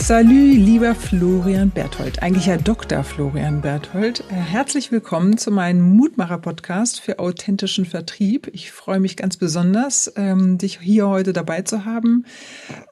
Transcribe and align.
Salü, 0.00 0.52
lieber 0.52 0.94
Florian 0.94 1.68
Berthold, 1.70 2.22
eigentlich 2.22 2.46
ja 2.46 2.56
Dr. 2.56 3.04
Florian 3.04 3.60
Berthold. 3.60 4.24
Äh, 4.30 4.34
herzlich 4.34 4.90
willkommen 4.90 5.36
zu 5.36 5.50
meinem 5.50 5.96
Mutmacher-Podcast 5.96 7.00
für 7.00 7.18
authentischen 7.18 7.84
Vertrieb. 7.84 8.48
Ich 8.52 8.72
freue 8.72 9.00
mich 9.00 9.16
ganz 9.16 9.36
besonders, 9.36 10.10
ähm, 10.16 10.56
dich 10.56 10.78
hier 10.80 11.08
heute 11.08 11.34
dabei 11.34 11.60
zu 11.62 11.84
haben. 11.84 12.24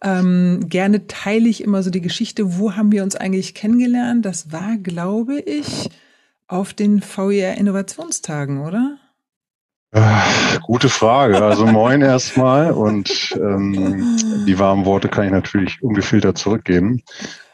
Ähm, 0.03 0.67
gerne 0.69 1.07
teile 1.07 1.49
ich 1.49 1.63
immer 1.63 1.83
so 1.83 1.89
die 1.89 2.03
Geschichte, 2.03 2.59
wo 2.59 2.77
haben 2.77 2.93
wir 2.93 3.03
uns 3.03 3.17
eigentlich 3.17 3.55
kennengelernt? 3.55 4.27
Das 4.27 4.53
war, 4.53 4.77
glaube 4.77 5.41
ich, 5.41 5.89
auf 6.49 6.75
den 6.75 7.01
VR 7.01 7.55
Innovationstagen, 7.57 8.61
oder? 8.61 8.99
Äh, 9.97 10.59
gute 10.61 10.91
Frage. 10.91 11.43
Also 11.43 11.65
moin 11.65 12.03
erstmal 12.03 12.71
und 12.71 13.35
ähm, 13.41 14.19
die 14.47 14.59
warmen 14.59 14.85
Worte 14.85 15.09
kann 15.09 15.25
ich 15.25 15.31
natürlich 15.31 15.83
ungefiltert 15.83 16.37
zurückgeben. 16.37 17.03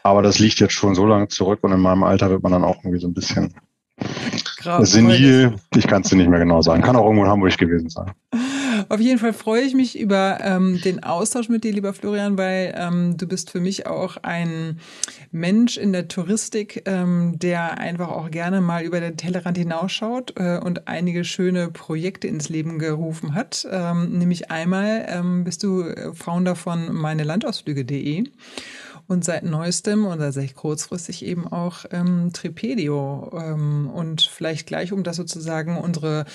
Aber 0.03 0.21
das 0.21 0.39
liegt 0.39 0.59
jetzt 0.59 0.73
schon 0.73 0.93
so 0.93 1.05
lange 1.05 1.29
zurück 1.29 1.59
und 1.61 1.71
in 1.71 1.79
meinem 1.79 2.03
Alter 2.03 2.29
wird 2.29 2.43
man 2.43 2.51
dann 2.51 2.65
auch 2.65 2.83
irgendwie 2.83 2.99
so 2.99 3.07
ein 3.07 3.13
bisschen 3.13 3.53
Grau, 4.57 4.83
senil. 4.83 5.55
Ich 5.73 5.87
kann 5.87 6.01
es 6.01 6.09
dir 6.09 6.17
nicht 6.17 6.29
mehr 6.29 6.39
genau 6.39 6.61
sagen. 6.61 6.81
Kann 6.81 6.97
auch 6.97 7.05
irgendwo 7.05 7.23
in 7.23 7.31
Hamburg 7.31 7.57
gewesen 7.57 7.89
sein. 7.89 8.11
Auf 8.89 8.99
jeden 8.99 9.19
Fall 9.19 9.33
freue 9.33 9.61
ich 9.61 9.73
mich 9.73 9.99
über 9.99 10.39
ähm, 10.41 10.79
den 10.81 11.03
Austausch 11.03 11.49
mit 11.49 11.63
dir, 11.63 11.73
lieber 11.73 11.93
Florian, 11.93 12.37
weil 12.37 12.73
ähm, 12.77 13.17
du 13.17 13.27
bist 13.27 13.49
für 13.51 13.59
mich 13.59 13.87
auch 13.87 14.17
ein 14.17 14.79
Mensch 15.31 15.77
in 15.77 15.93
der 15.93 16.07
Touristik, 16.07 16.83
ähm, 16.85 17.37
der 17.39 17.79
einfach 17.79 18.09
auch 18.09 18.31
gerne 18.31 18.61
mal 18.61 18.83
über 18.83 18.99
den 18.99 19.17
Tellerrand 19.17 19.57
hinausschaut 19.57 20.33
äh, 20.37 20.59
und 20.59 20.87
einige 20.87 21.23
schöne 21.23 21.69
Projekte 21.69 22.27
ins 22.27 22.49
Leben 22.49 22.79
gerufen 22.79 23.33
hat. 23.33 23.67
Ähm, 23.69 24.17
nämlich 24.17 24.51
einmal 24.51 25.05
ähm, 25.07 25.43
bist 25.43 25.63
du 25.63 25.85
Founder 26.13 26.55
von 26.55 26.93
meinelandausflüge.de 26.93 28.25
und 29.07 29.25
seit 29.25 29.43
neuestem 29.43 30.05
oder 30.05 30.31
seit 30.31 30.55
kurzfristig 30.55 31.25
eben 31.25 31.47
auch 31.47 31.85
ähm, 31.91 32.31
Tripedio. 32.33 33.31
Ähm, 33.33 33.89
und 33.89 34.21
vielleicht 34.21 34.67
gleich, 34.67 34.91
um 34.91 35.03
das 35.03 35.17
sozusagen 35.17 35.77
unsere 35.77 36.25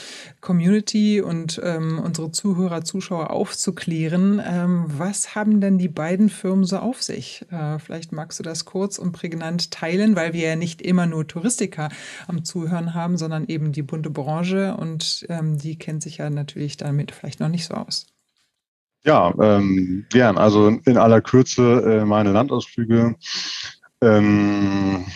Community 0.41 1.21
und 1.21 1.61
ähm, 1.65 1.99
unsere 1.99 2.31
Zuhörer, 2.31 2.85
Zuschauer 2.85 3.31
aufzuklären, 3.31 4.43
ähm, 4.45 4.85
was 4.89 5.35
haben 5.35 5.61
denn 5.61 5.79
die 5.79 5.89
beiden 5.89 6.29
Firmen 6.29 6.65
so 6.65 6.79
auf 6.79 7.03
sich? 7.03 7.47
Äh, 7.51 7.79
vielleicht 7.79 8.13
magst 8.13 8.39
du 8.39 8.43
das 8.43 8.65
kurz 8.65 8.99
und 8.99 9.13
prägnant 9.13 9.71
teilen, 9.71 10.17
weil 10.17 10.33
wir 10.33 10.49
ja 10.49 10.57
nicht 10.57 10.83
immer 10.83 11.07
nur 11.07 11.27
Touristiker 11.27 11.89
am 12.27 12.45
Zuhören 12.45 12.95
haben, 12.95 13.17
sondern 13.17 13.47
eben 13.47 13.73
die 13.73 13.83
bunte 13.83 14.11
Branche 14.11 14.77
und 14.77 15.27
ähm, 15.29 15.59
die 15.59 15.79
kennt 15.79 16.03
sich 16.03 16.19
ja 16.19 16.31
natürlich 16.31 16.77
damit 16.77 17.13
vielleicht 17.13 17.41
noch 17.41 17.49
nicht 17.49 17.67
so 17.67 17.75
aus. 17.75 18.07
Ja, 19.05 19.33
ähm, 19.41 20.07
gern. 20.11 20.39
Also 20.39 20.69
in 20.69 20.99
aller 20.99 21.21
Kürze 21.21 22.01
äh, 22.03 22.05
meine 22.05 22.33
Landausflüge 22.33 23.15
ähm, 24.03 25.07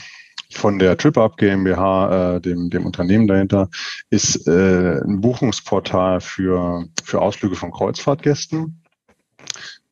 von 0.53 0.79
der 0.79 0.97
TripUp 0.97 1.37
GmbH, 1.37 2.37
äh, 2.37 2.41
dem, 2.41 2.71
dem 2.71 2.87
Unternehmen 2.87 3.27
dahinter, 3.27 3.69
ist 4.11 4.47
äh, 4.47 5.01
ein 5.01 5.21
Buchungsportal 5.21 6.21
für, 6.21 6.87
für 7.05 7.21
Ausflüge 7.21 7.57
von 7.57 7.73
Kreuzfahrtgästen. 7.73 8.83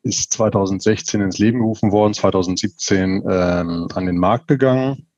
Ist 0.03 0.33
2016 0.33 1.21
ins 1.21 1.39
Leben 1.39 1.59
gerufen 1.59 1.93
worden, 1.93 2.15
2017 2.15 3.23
ähm, 3.29 3.89
an 3.93 4.07
den 4.07 4.17
Markt 4.17 4.49
gegangen 4.49 5.10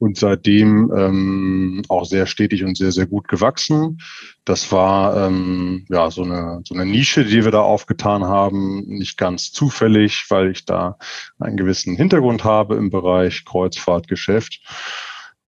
und 0.00 0.16
seitdem 0.16 0.90
ähm, 0.96 1.82
auch 1.88 2.06
sehr 2.06 2.26
stetig 2.26 2.64
und 2.64 2.76
sehr, 2.76 2.90
sehr 2.90 3.06
gut 3.06 3.28
gewachsen. 3.28 3.98
Das 4.46 4.72
war 4.72 5.26
ähm, 5.26 5.84
ja 5.90 6.10
so 6.10 6.22
eine, 6.22 6.62
so 6.64 6.74
eine 6.74 6.86
Nische, 6.86 7.24
die 7.24 7.44
wir 7.44 7.50
da 7.50 7.60
aufgetan 7.60 8.24
haben, 8.24 8.80
nicht 8.86 9.18
ganz 9.18 9.52
zufällig, 9.52 10.24
weil 10.30 10.50
ich 10.50 10.64
da 10.64 10.96
einen 11.38 11.58
gewissen 11.58 11.96
Hintergrund 11.96 12.44
habe 12.44 12.76
im 12.76 12.88
Bereich 12.88 13.44
Kreuzfahrtgeschäft. 13.44 14.62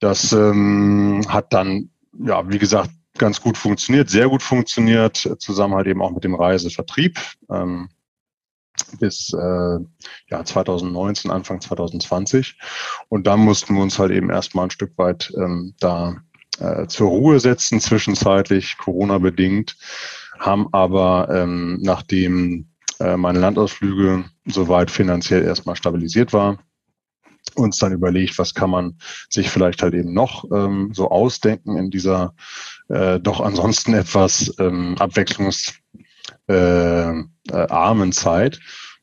Das 0.01 0.33
ähm, 0.33 1.27
hat 1.29 1.53
dann, 1.53 1.91
ja, 2.19 2.51
wie 2.51 2.59
gesagt, 2.59 2.91
ganz 3.19 3.43
gut 3.43 3.59
funktioniert, 3.59 4.09
sehr 4.09 4.31
gut 4.31 4.43
funktioniert, 4.43 5.29
zusammen 5.41 5.75
halt 5.75 5.89
eben 5.89 6.01
auch 6.01 6.13
mit 6.13 6.25
dem 6.25 6.35
Reisevertrieb. 6.35 7.21
Ähm, 7.51 7.91
bis 8.99 9.33
äh, 9.33 9.79
ja, 10.29 10.45
2019, 10.45 11.31
Anfang 11.31 11.61
2020. 11.61 12.59
Und 13.09 13.27
dann 13.27 13.41
mussten 13.41 13.75
wir 13.75 13.83
uns 13.83 13.99
halt 13.99 14.13
eben 14.13 14.31
erstmal 14.31 14.67
ein 14.67 14.71
Stück 14.71 14.97
weit 14.97 15.33
ähm, 15.37 15.75
da 15.81 16.17
äh, 16.59 16.87
zur 16.87 17.09
Ruhe 17.09 17.41
setzen, 17.41 17.81
zwischenzeitlich 17.81 18.77
Corona-bedingt, 18.79 19.77
haben 20.39 20.69
aber 20.73 21.29
ähm, 21.31 21.79
nachdem 21.83 22.69
äh, 23.01 23.17
meine 23.17 23.39
Landausflüge 23.39 24.25
soweit 24.47 24.91
finanziell 24.91 25.45
erstmal 25.45 25.77
stabilisiert 25.77 26.33
war, 26.33 26.59
uns 27.55 27.79
dann 27.79 27.93
überlegt, 27.93 28.39
was 28.39 28.55
kann 28.55 28.71
man 28.71 28.99
sich 29.31 29.51
vielleicht 29.51 29.83
halt 29.83 29.95
eben 29.95 30.13
noch 30.13 30.45
ähm, 30.53 30.91
so 30.93 31.11
ausdenken 31.11 31.77
in 31.77 31.91
dieser 31.91 32.35
äh, 32.89 33.21
doch 33.21 33.41
ansonsten 33.41 33.95
etwas 33.95 34.55
ähm, 34.59 34.97
abwechslungs 34.99 35.75
äh, 36.49 37.11
äh, 37.11 37.25
armen 37.53 38.13
Zeit 38.13 38.61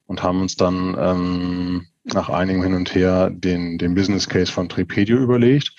und 0.07 0.23
haben 0.23 0.41
uns 0.41 0.55
dann 0.55 0.95
ähm, 0.99 1.87
nach 2.03 2.29
einigem 2.29 2.63
Hin 2.63 2.73
und 2.73 2.93
Her 2.93 3.29
den, 3.31 3.77
den 3.77 3.95
Business 3.95 4.29
Case 4.29 4.51
von 4.51 4.69
Tripedio 4.69 5.17
überlegt. 5.17 5.73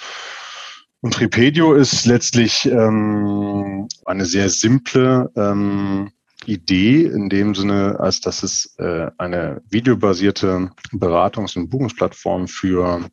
Und 1.01 1.15
Tripedio 1.15 1.75
ist 1.75 2.07
letztlich 2.07 2.67
ähm, 2.67 3.87
eine 4.07 4.25
sehr 4.25 4.49
simple 4.49 5.31
ähm, 5.37 6.11
Idee 6.47 7.05
in 7.05 7.29
dem 7.29 7.55
Sinne, 7.55 7.97
als 8.01 8.21
dass 8.21 8.43
es 8.43 8.75
äh, 8.79 9.11
eine 9.19 9.63
videobasierte 9.69 10.71
Beratungs- 10.93 11.57
und 11.57 11.69
Buchungsplattform 11.71 12.49
für 12.49 13.09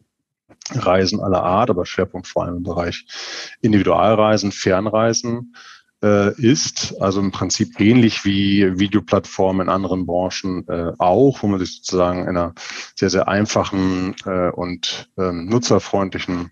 Reisen 0.72 1.20
aller 1.20 1.44
Art, 1.44 1.70
aber 1.70 1.86
Schwerpunkt 1.86 2.28
vor 2.28 2.46
allem 2.46 2.58
im 2.58 2.64
Bereich 2.64 3.06
Individualreisen, 3.62 4.52
Fernreisen 4.52 5.56
äh, 6.04 6.34
ist, 6.40 7.02
also 7.02 7.22
im 7.22 7.32
Prinzip 7.32 7.80
ähnlich 7.80 8.26
wie 8.26 8.78
Videoplattformen 8.78 9.68
in 9.68 9.74
anderen 9.74 10.06
Branchen 10.06 10.68
äh, 10.68 10.92
auch, 11.00 11.42
wo 11.42 11.48
man 11.48 11.60
sich 11.60 11.78
sozusagen 11.78 12.24
in 12.24 12.30
einer 12.30 12.54
sehr, 12.96 13.10
sehr 13.10 13.28
einfachen 13.28 14.16
äh, 14.26 14.50
und 14.50 15.10
ähm, 15.18 15.46
nutzerfreundlichen 15.46 16.52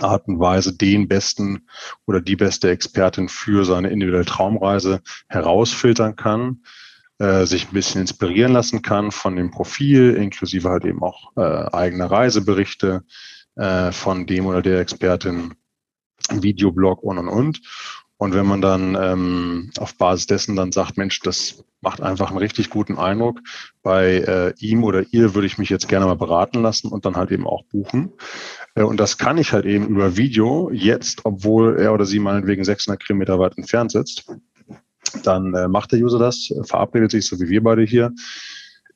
Art 0.00 0.28
und 0.28 0.38
Weise 0.38 0.76
den 0.76 1.08
besten 1.08 1.66
oder 2.06 2.20
die 2.20 2.36
beste 2.36 2.70
Expertin 2.70 3.28
für 3.28 3.64
seine 3.64 3.88
individuelle 3.88 4.26
Traumreise 4.26 5.00
herausfiltern 5.28 6.14
kann, 6.14 6.62
äh, 7.18 7.46
sich 7.46 7.68
ein 7.68 7.72
bisschen 7.72 8.02
inspirieren 8.02 8.52
lassen 8.52 8.82
kann 8.82 9.10
von 9.10 9.34
dem 9.34 9.50
Profil, 9.50 10.14
inklusive 10.14 10.68
halt 10.68 10.84
eben 10.84 11.02
auch 11.02 11.32
äh, 11.36 11.40
eigene 11.40 12.10
Reiseberichte 12.10 13.02
äh, 13.56 13.92
von 13.92 14.26
dem 14.26 14.46
oder 14.46 14.62
der 14.62 14.80
Expertin, 14.80 15.54
Videoblog 16.30 17.02
und 17.02 17.18
und 17.18 17.28
und. 17.28 17.60
Und 18.18 18.34
wenn 18.34 18.46
man 18.46 18.60
dann 18.60 18.96
ähm, 19.00 19.70
auf 19.78 19.96
Basis 19.96 20.26
dessen 20.26 20.56
dann 20.56 20.72
sagt, 20.72 20.98
Mensch, 20.98 21.20
das 21.20 21.64
macht 21.80 22.02
einfach 22.02 22.30
einen 22.30 22.38
richtig 22.38 22.68
guten 22.68 22.98
Eindruck, 22.98 23.40
bei 23.82 24.16
äh, 24.16 24.54
ihm 24.58 24.82
oder 24.82 25.04
ihr 25.12 25.34
würde 25.34 25.46
ich 25.46 25.56
mich 25.56 25.70
jetzt 25.70 25.88
gerne 25.88 26.06
mal 26.06 26.16
beraten 26.16 26.60
lassen 26.60 26.88
und 26.88 27.04
dann 27.04 27.16
halt 27.16 27.30
eben 27.30 27.46
auch 27.46 27.62
buchen. 27.64 28.12
Äh, 28.74 28.82
und 28.82 28.98
das 28.98 29.18
kann 29.18 29.38
ich 29.38 29.52
halt 29.52 29.66
eben 29.66 29.86
über 29.86 30.16
Video 30.16 30.68
jetzt, 30.72 31.24
obwohl 31.24 31.78
er 31.78 31.94
oder 31.94 32.04
sie 32.04 32.18
meinetwegen 32.18 32.64
600 32.64 33.02
Kilometer 33.02 33.38
weit 33.38 33.56
entfernt 33.56 33.92
sitzt. 33.92 34.26
Dann 35.22 35.54
äh, 35.54 35.68
macht 35.68 35.92
der 35.92 36.00
User 36.00 36.18
das, 36.18 36.52
verabredet 36.64 37.12
sich, 37.12 37.24
so 37.26 37.38
wie 37.40 37.48
wir 37.48 37.62
beide 37.62 37.82
hier, 37.82 38.12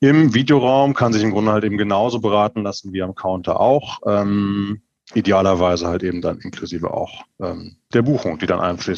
im 0.01 0.35
Videoraum, 0.35 0.95
kann 0.95 1.13
sich 1.13 1.23
im 1.23 1.31
Grunde 1.31 1.53
halt 1.53 1.63
eben 1.63 1.79
genauso 1.79 2.19
beraten 2.19 2.65
lassen 2.65 2.93
wie 2.93 3.03
am 3.03 3.15
Counter 3.15 3.61
auch. 3.61 4.01
Ähm, 4.05 4.83
idealerweise 5.15 5.89
halt 5.89 6.03
eben 6.03 6.21
dann 6.21 6.39
inklusive 6.39 6.91
auch 6.93 7.25
ähm, 7.41 7.77
der 7.93 8.03
Buchung, 8.03 8.39
die 8.39 8.47
dann 8.47 8.61
einfach 8.61 8.95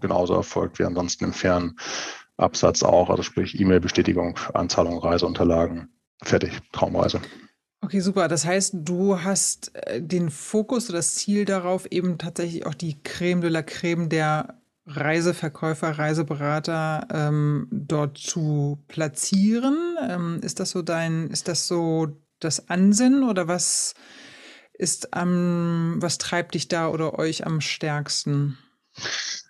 genauso 0.00 0.34
erfolgt 0.34 0.78
wie 0.78 0.84
ansonsten 0.84 1.24
im 1.24 1.32
Fernabsatz 1.32 2.82
auch, 2.82 3.10
also 3.10 3.22
sprich 3.22 3.58
E-Mail-Bestätigung, 3.58 4.38
Anzahlung, 4.54 4.98
Reiseunterlagen, 4.98 5.88
fertig, 6.22 6.52
Traumreise. 6.72 7.20
Okay, 7.84 8.00
super. 8.00 8.28
Das 8.28 8.44
heißt, 8.44 8.74
du 8.78 9.22
hast 9.22 9.74
äh, 9.74 10.00
den 10.00 10.30
Fokus 10.30 10.88
oder 10.88 10.98
das 10.98 11.16
Ziel 11.16 11.44
darauf, 11.44 11.86
eben 11.86 12.16
tatsächlich 12.16 12.64
auch 12.64 12.74
die 12.74 13.02
Creme 13.02 13.40
de 13.40 13.50
la 13.50 13.62
Creme 13.62 14.08
der 14.08 14.60
Reiseverkäufer, 14.86 15.98
Reiseberater 15.98 17.06
ähm, 17.12 17.68
dort 17.70 18.18
zu 18.18 18.78
platzieren. 18.88 19.96
Ähm, 20.08 20.40
ist 20.42 20.60
das 20.60 20.70
so 20.70 20.82
dein, 20.82 21.28
ist 21.30 21.48
das 21.48 21.66
so 21.66 22.08
das 22.38 22.68
Ansinnen 22.68 23.28
oder 23.28 23.48
was 23.48 23.94
ist 24.82 25.14
am, 25.14 25.96
was 26.00 26.18
treibt 26.18 26.54
dich 26.54 26.68
da 26.68 26.88
oder 26.88 27.18
euch 27.18 27.46
am 27.46 27.60
stärksten? 27.60 28.58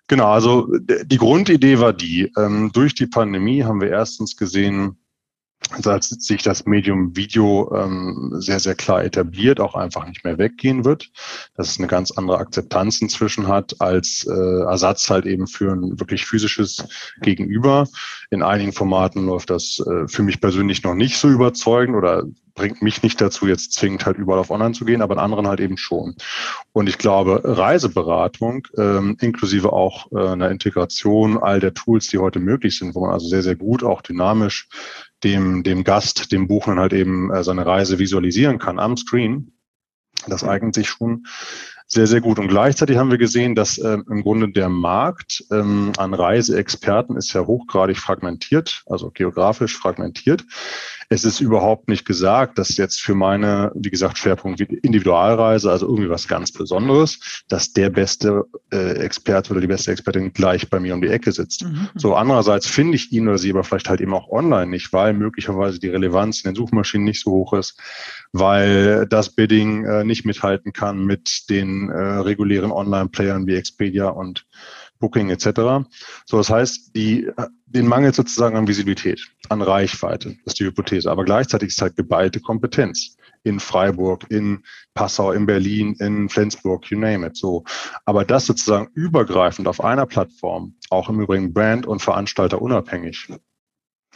Genau, 0.06 0.31
also 0.31 0.69
die 0.79 1.17
Grundidee 1.17 1.81
war 1.81 1.94
die, 1.94 2.31
ähm, 2.37 2.70
durch 2.73 2.94
die 2.94 3.06
Pandemie 3.06 3.64
haben 3.64 3.81
wir 3.81 3.88
erstens 3.88 4.37
gesehen, 4.37 4.99
als 5.84 6.08
sich 6.08 6.43
das 6.43 6.67
Medium 6.67 7.17
Video 7.17 7.73
ähm, 7.75 8.32
sehr, 8.38 8.61
sehr 8.61 8.75
klar 8.75 9.05
etabliert, 9.05 9.61
auch 9.61 9.75
einfach 9.75 10.06
nicht 10.06 10.25
mehr 10.25 10.37
weggehen 10.37 10.84
wird, 10.84 11.11
dass 11.56 11.70
es 11.70 11.79
eine 11.79 11.87
ganz 11.87 12.11
andere 12.11 12.38
Akzeptanz 12.38 13.00
inzwischen 13.00 13.49
hat 13.49 13.81
als 13.81 14.26
äh, 14.29 14.62
Ersatz 14.64 15.08
halt 15.08 15.25
eben 15.25 15.46
für 15.46 15.73
ein 15.73 15.99
wirklich 15.99 16.26
physisches 16.26 16.84
Gegenüber. 17.23 17.87
In 18.31 18.43
einigen 18.43 18.73
Formaten 18.73 19.26
läuft 19.26 19.50
das 19.50 19.81
äh, 19.87 20.08
für 20.08 20.23
mich 20.23 20.40
persönlich 20.40 20.82
noch 20.82 20.94
nicht 20.94 21.17
so 21.17 21.29
überzeugend 21.29 21.96
oder 21.96 22.25
bringt 22.54 22.82
mich 22.82 23.02
nicht 23.02 23.20
dazu, 23.20 23.46
jetzt 23.46 23.72
zwingend 23.72 24.06
halt 24.06 24.19
überall 24.19 24.38
auf 24.38 24.50
Online 24.50 24.72
zu 24.72 24.84
gehen, 24.84 25.02
aber 25.02 25.14
in 25.14 25.20
anderen 25.20 25.49
halt 25.49 25.60
eben 25.60 25.76
schon. 25.76 26.14
Und 26.72 26.88
ich 26.88 26.99
glaube, 26.99 27.40
Reiseberatung, 27.44 28.66
ähm, 28.76 29.16
inklusive 29.20 29.72
auch 29.72 30.10
äh, 30.12 30.28
einer 30.28 30.50
Integration 30.50 31.38
all 31.38 31.60
der 31.60 31.75
Tools, 31.75 32.08
die 32.08 32.19
heute 32.19 32.40
möglich 32.40 32.78
sind, 32.78 32.94
wo 32.94 33.00
man 33.00 33.10
also 33.10 33.26
sehr, 33.26 33.43
sehr 33.43 33.56
gut 33.56 33.82
auch 33.82 34.02
dynamisch 34.02 34.69
dem, 35.25 35.62
dem 35.62 35.84
Gast, 35.84 36.32
dem 36.32 36.49
Buchenden 36.49 36.81
halt 36.81 36.93
eben 36.93 37.32
äh, 37.32 37.44
seine 37.44 37.66
Reise 37.66 37.99
visualisieren 37.99 38.58
kann 38.58 38.78
am 38.78 38.96
Screen. 38.96 39.52
Das 40.26 40.44
eignet 40.44 40.75
sich 40.75 40.88
schon 40.88 41.25
sehr, 41.93 42.06
sehr 42.06 42.22
gut. 42.22 42.38
Und 42.38 42.48
gleichzeitig 42.48 42.96
haben 42.96 43.10
wir 43.10 43.19
gesehen, 43.19 43.55
dass 43.55 43.76
äh, 43.76 43.98
im 44.08 44.22
Grunde 44.22 44.50
der 44.50 44.70
Markt 44.70 45.44
ähm, 45.50 45.93
an 45.98 46.14
Reiseexperten 46.14 47.16
ist 47.16 47.34
ja 47.34 47.46
hochgradig 47.46 47.98
fragmentiert, 47.98 48.82
also 48.87 49.10
geografisch 49.10 49.76
fragmentiert. 49.76 50.44
Es 51.12 51.24
ist 51.24 51.40
überhaupt 51.40 51.88
nicht 51.88 52.06
gesagt, 52.06 52.56
dass 52.56 52.78
jetzt 52.78 53.02
für 53.02 53.14
meine, 53.14 53.70
wie 53.74 53.90
gesagt, 53.90 54.16
Schwerpunkt 54.16 54.62
Individualreise, 54.62 55.70
also 55.70 55.86
irgendwie 55.86 56.08
was 56.08 56.26
ganz 56.26 56.52
Besonderes, 56.52 57.44
dass 57.48 57.74
der 57.74 57.90
beste 57.90 58.44
äh, 58.72 58.94
Experte 58.94 59.50
oder 59.50 59.60
die 59.60 59.66
beste 59.66 59.92
Expertin 59.92 60.32
gleich 60.32 60.70
bei 60.70 60.80
mir 60.80 60.94
um 60.94 61.02
die 61.02 61.08
Ecke 61.08 61.30
sitzt. 61.30 61.64
Mhm. 61.64 61.90
So 61.96 62.14
andererseits 62.14 62.66
finde 62.66 62.96
ich 62.96 63.12
ihn 63.12 63.28
oder 63.28 63.36
sie 63.36 63.50
aber 63.50 63.62
vielleicht 63.62 63.90
halt 63.90 64.00
eben 64.00 64.14
auch 64.14 64.30
online 64.30 64.68
nicht, 64.68 64.94
weil 64.94 65.12
möglicherweise 65.12 65.78
die 65.78 65.88
Relevanz 65.88 66.40
in 66.44 66.50
den 66.50 66.56
Suchmaschinen 66.56 67.04
nicht 67.04 67.22
so 67.22 67.30
hoch 67.30 67.52
ist, 67.52 67.78
weil 68.32 69.06
das 69.06 69.28
Bidding 69.28 69.84
äh, 69.84 70.04
nicht 70.04 70.24
mithalten 70.24 70.72
kann 70.72 71.04
mit 71.04 71.50
den 71.50 71.90
äh, 71.90 71.94
regulären 71.94 72.72
Online-Playern 72.72 73.46
wie 73.46 73.56
Expedia 73.56 74.08
und 74.08 74.46
Booking 75.02 75.31
etc. 75.31 75.84
So, 76.25 76.38
das 76.38 76.49
heißt, 76.49 76.94
die, 76.94 77.28
den 77.66 77.88
Mangel 77.88 78.14
sozusagen 78.14 78.56
an 78.56 78.69
Visibilität, 78.69 79.20
an 79.49 79.60
Reichweite, 79.60 80.37
das 80.44 80.52
ist 80.52 80.60
die 80.60 80.64
Hypothese. 80.64 81.10
Aber 81.10 81.25
gleichzeitig 81.25 81.70
ist 81.70 81.82
halt 81.82 81.96
geballte 81.96 82.40
Kompetenz 82.40 83.16
in 83.43 83.58
Freiburg, 83.58 84.25
in 84.31 84.62
Passau, 84.94 85.32
in 85.32 85.44
Berlin, 85.46 85.96
in 85.99 86.28
Flensburg, 86.28 86.88
you 86.88 86.99
name 86.99 87.26
it. 87.26 87.37
So, 87.37 87.64
aber 88.04 88.25
das 88.25 88.46
sozusagen 88.46 88.88
übergreifend 88.94 89.66
auf 89.66 89.82
einer 89.82 90.06
Plattform, 90.06 90.76
auch 90.90 91.08
im 91.08 91.20
Übrigen 91.20 91.52
Brand 91.52 91.84
und 91.84 92.00
Veranstalter 92.00 92.62
unabhängig 92.62 93.28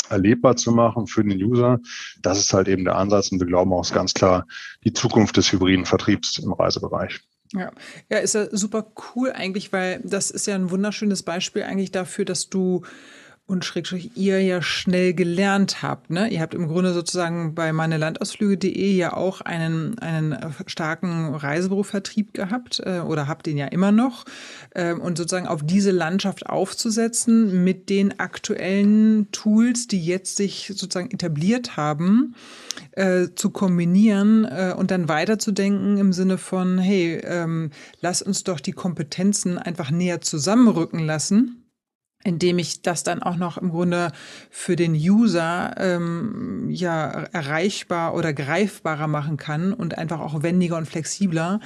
erlebbar 0.08 0.54
zu 0.54 0.70
machen 0.70 1.08
für 1.08 1.24
den 1.24 1.42
User. 1.42 1.80
Das 2.22 2.38
ist 2.38 2.52
halt 2.52 2.68
eben 2.68 2.84
der 2.84 2.94
Ansatz 2.94 3.32
und 3.32 3.40
wir 3.40 3.46
glauben 3.48 3.72
auch 3.72 3.90
ganz 3.90 4.14
klar 4.14 4.46
die 4.84 4.92
Zukunft 4.92 5.36
des 5.36 5.50
hybriden 5.50 5.84
Vertriebs 5.84 6.38
im 6.38 6.52
Reisebereich. 6.52 7.20
Ja. 7.52 7.72
ja, 8.08 8.18
ist 8.18 8.34
ja 8.34 8.48
super 8.50 8.92
cool 9.14 9.32
eigentlich, 9.32 9.72
weil 9.72 10.00
das 10.04 10.30
ist 10.30 10.46
ja 10.46 10.54
ein 10.54 10.70
wunderschönes 10.70 11.22
Beispiel 11.22 11.62
eigentlich 11.62 11.92
dafür, 11.92 12.24
dass 12.24 12.48
du 12.48 12.82
und 13.48 13.64
Schrägstrich 13.64 14.10
ihr 14.16 14.42
ja 14.42 14.60
schnell 14.60 15.14
gelernt 15.14 15.80
habt. 15.80 16.10
Ne? 16.10 16.28
Ihr 16.28 16.40
habt 16.40 16.52
im 16.52 16.66
Grunde 16.66 16.92
sozusagen 16.92 17.54
bei 17.54 17.72
meinelandausflüge.de 17.72 18.96
ja 18.96 19.12
auch 19.12 19.40
einen, 19.40 19.96
einen 20.00 20.36
starken 20.66 21.32
Reisebürovertrieb 21.32 22.34
gehabt 22.34 22.82
äh, 22.84 22.98
oder 23.00 23.28
habt 23.28 23.46
den 23.46 23.56
ja 23.56 23.66
immer 23.66 23.92
noch. 23.92 24.24
Äh, 24.70 24.94
und 24.94 25.16
sozusagen 25.16 25.46
auf 25.46 25.62
diese 25.62 25.92
Landschaft 25.92 26.46
aufzusetzen 26.46 27.62
mit 27.62 27.88
den 27.88 28.18
aktuellen 28.18 29.30
Tools, 29.30 29.86
die 29.86 30.04
jetzt 30.04 30.36
sich 30.36 30.72
sozusagen 30.74 31.12
etabliert 31.12 31.76
haben, 31.76 32.34
äh, 32.92 33.28
zu 33.36 33.50
kombinieren 33.50 34.44
äh, 34.44 34.74
und 34.76 34.90
dann 34.90 35.08
weiterzudenken 35.08 35.98
im 35.98 36.12
Sinne 36.12 36.38
von, 36.38 36.78
hey, 36.78 37.20
ähm, 37.22 37.70
lass 38.00 38.22
uns 38.22 38.42
doch 38.42 38.58
die 38.58 38.72
Kompetenzen 38.72 39.56
einfach 39.56 39.92
näher 39.92 40.20
zusammenrücken 40.20 40.98
lassen 40.98 41.62
indem 42.26 42.58
ich 42.58 42.82
das 42.82 43.04
dann 43.04 43.22
auch 43.22 43.36
noch 43.36 43.56
im 43.56 43.70
Grunde 43.70 44.10
für 44.50 44.74
den 44.74 44.94
User 44.94 45.74
ähm, 45.78 46.66
ja 46.70 47.06
erreichbar 47.32 48.14
oder 48.14 48.32
greifbarer 48.32 49.06
machen 49.06 49.36
kann 49.36 49.72
und 49.72 49.96
einfach 49.96 50.18
auch 50.18 50.42
wendiger 50.42 50.76
und 50.76 50.86
flexibler, 50.86 51.60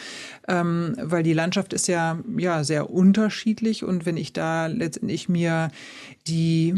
ähm, 0.49 0.97
weil 1.01 1.23
die 1.23 1.33
Landschaft 1.33 1.73
ist 1.73 1.89
ja 1.89 2.19
ja 2.37 2.63
sehr 2.63 2.91
unterschiedlich 2.91 3.85
und 3.85 4.05
wenn 4.05 4.19
ich 4.19 4.35
da 4.35 4.67
letztendlich 4.67 5.31
mir 5.31 5.71
die 6.27 6.75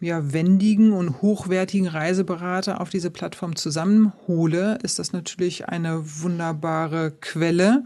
ja 0.00 0.32
wendigen 0.32 0.92
und 0.92 1.22
hochwertigen 1.22 1.86
Reiseberater 1.86 2.80
auf 2.80 2.90
diese 2.90 3.10
Plattform 3.10 3.54
zusammenhole, 3.54 4.78
ist 4.82 4.98
das 4.98 5.12
natürlich 5.12 5.68
eine 5.68 6.02
wunderbare 6.22 7.12
Quelle 7.20 7.84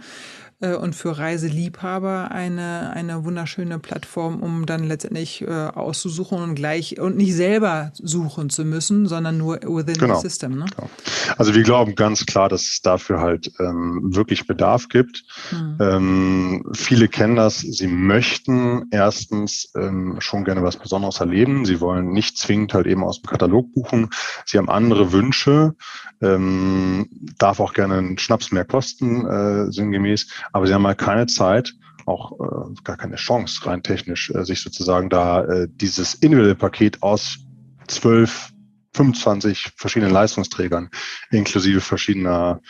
äh, 0.60 0.74
und 0.74 0.94
für 0.94 1.16
Reiseliebhaber 1.16 2.30
eine, 2.30 2.92
eine 2.94 3.24
wunderschöne 3.24 3.78
Plattform, 3.78 4.40
um 4.40 4.66
dann 4.66 4.84
letztendlich 4.84 5.42
äh, 5.42 5.46
auszusuchen 5.46 6.38
und 6.42 6.54
gleich 6.54 6.98
und 7.00 7.16
nicht 7.16 7.34
selber 7.34 7.92
suchen 7.94 8.50
zu 8.50 8.64
müssen, 8.64 9.06
sondern 9.06 9.38
nur 9.38 9.60
within 9.62 9.98
genau. 9.98 10.16
the 10.16 10.28
system. 10.28 10.58
Ne? 10.58 10.66
Genau. 10.76 10.90
Also 11.36 11.54
wir 11.54 11.62
glauben 11.62 11.94
ganz 11.94 12.26
klar, 12.26 12.48
dass 12.48 12.62
es 12.62 12.82
dafür 12.82 13.20
halt 13.20 13.52
ähm, 13.60 14.00
wirklich 14.14 14.46
Bedarf 14.46 14.88
gibt. 14.88 15.24
Hm. 15.50 15.76
Ähm, 15.80 16.64
viele 16.74 17.08
kennen 17.08 17.36
das. 17.36 17.60
Sie 17.60 17.86
möchten 17.86 18.86
erstens 18.90 19.70
ähm, 19.76 20.16
schon 20.18 20.44
gerne 20.44 20.62
was 20.62 20.76
Besonderes 20.76 21.20
erleben. 21.20 21.64
Sie 21.64 21.80
wollen 21.80 22.10
nicht 22.10 22.38
zwingend 22.38 22.74
halt 22.74 22.86
eben 22.86 23.04
aus 23.04 23.20
dem 23.20 23.30
Katalog 23.30 23.72
buchen. 23.72 24.10
Sie 24.44 24.58
haben 24.58 24.68
andere 24.68 25.12
Wünsche. 25.12 25.74
Ähm, 26.20 27.08
darf 27.38 27.60
auch 27.60 27.74
gerne 27.74 27.98
einen 27.98 28.18
Schnaps 28.18 28.50
mehr 28.50 28.64
kosten, 28.64 29.24
äh, 29.24 29.70
sinngemäß 29.70 30.26
aber 30.52 30.66
sie 30.66 30.74
haben 30.74 30.86
halt 30.86 30.98
keine 30.98 31.26
Zeit, 31.26 31.74
auch 32.06 32.32
äh, 32.40 32.74
gar 32.84 32.96
keine 32.96 33.16
Chance, 33.16 33.66
rein 33.66 33.82
technisch, 33.82 34.30
äh, 34.30 34.44
sich 34.44 34.60
sozusagen 34.60 35.10
da 35.10 35.44
äh, 35.44 35.68
dieses 35.70 36.14
individuelle 36.14 36.54
Paket 36.54 37.02
aus 37.02 37.38
zwölf 37.86 38.52
25 38.94 39.74
verschiedenen 39.76 40.12
Leistungsträgern, 40.12 40.90
inklusive 41.30 41.80
verschiedener 41.80 42.60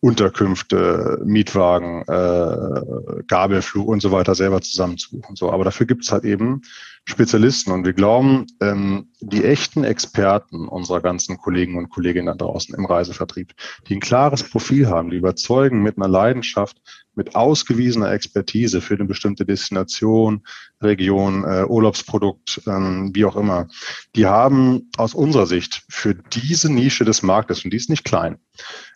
Unterkünfte, 0.00 1.20
Mietwagen, 1.24 2.02
äh, 2.02 3.22
Gabelflug 3.26 3.88
und 3.88 4.00
so 4.00 4.12
weiter 4.12 4.34
selber 4.34 4.60
zusammenzubuchen. 4.60 5.34
So, 5.34 5.50
aber 5.50 5.64
dafür 5.64 5.86
gibt 5.86 6.04
es 6.04 6.12
halt 6.12 6.24
eben 6.24 6.62
Spezialisten 7.04 7.72
und 7.72 7.84
wir 7.84 7.94
glauben, 7.94 8.46
ähm, 8.60 9.10
die 9.20 9.44
echten 9.44 9.82
Experten 9.82 10.68
unserer 10.68 11.00
ganzen 11.00 11.38
Kollegen 11.38 11.76
und 11.76 11.90
Kolleginnen 11.90 12.26
da 12.26 12.34
draußen 12.34 12.74
im 12.76 12.84
Reisevertrieb, 12.84 13.52
die 13.88 13.96
ein 13.96 14.00
klares 14.00 14.44
Profil 14.44 14.88
haben, 14.88 15.10
die 15.10 15.16
überzeugen 15.16 15.82
mit 15.82 15.96
einer 15.96 16.08
Leidenschaft, 16.08 16.80
mit 17.14 17.34
ausgewiesener 17.34 18.10
Expertise 18.12 18.80
für 18.80 18.94
eine 18.94 19.04
bestimmte 19.04 19.44
Destination, 19.44 20.42
Region, 20.80 21.44
äh, 21.44 21.64
Urlaubsprodukt, 21.64 22.62
ähm, 22.66 23.10
wie 23.14 23.24
auch 23.24 23.36
immer, 23.36 23.68
die 24.16 24.26
haben 24.26 24.90
aus 24.96 25.14
unserer 25.14 25.46
Sicht 25.46 25.84
für 25.88 26.14
diese 26.14 26.72
Nische 26.72 27.04
des 27.04 27.22
Marktes, 27.22 27.64
und 27.64 27.72
die 27.72 27.76
ist 27.76 27.90
nicht 27.90 28.04
klein, 28.04 28.38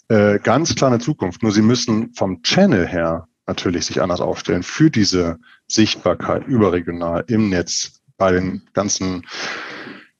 äh, 0.08 0.38
ganz 0.38 0.74
klar 0.74 0.90
eine 0.90 1.00
Zukunft. 1.00 1.42
Nur 1.42 1.52
sie 1.52 1.62
müssen 1.62 2.14
vom 2.14 2.42
Channel 2.42 2.86
her 2.86 3.28
natürlich 3.46 3.86
sich 3.86 4.02
anders 4.02 4.20
aufstellen 4.20 4.62
für 4.62 4.90
diese 4.90 5.38
Sichtbarkeit 5.68 6.46
überregional 6.46 7.24
im 7.28 7.48
Netz 7.48 8.00
bei 8.16 8.32
den 8.32 8.62
ganzen 8.72 9.26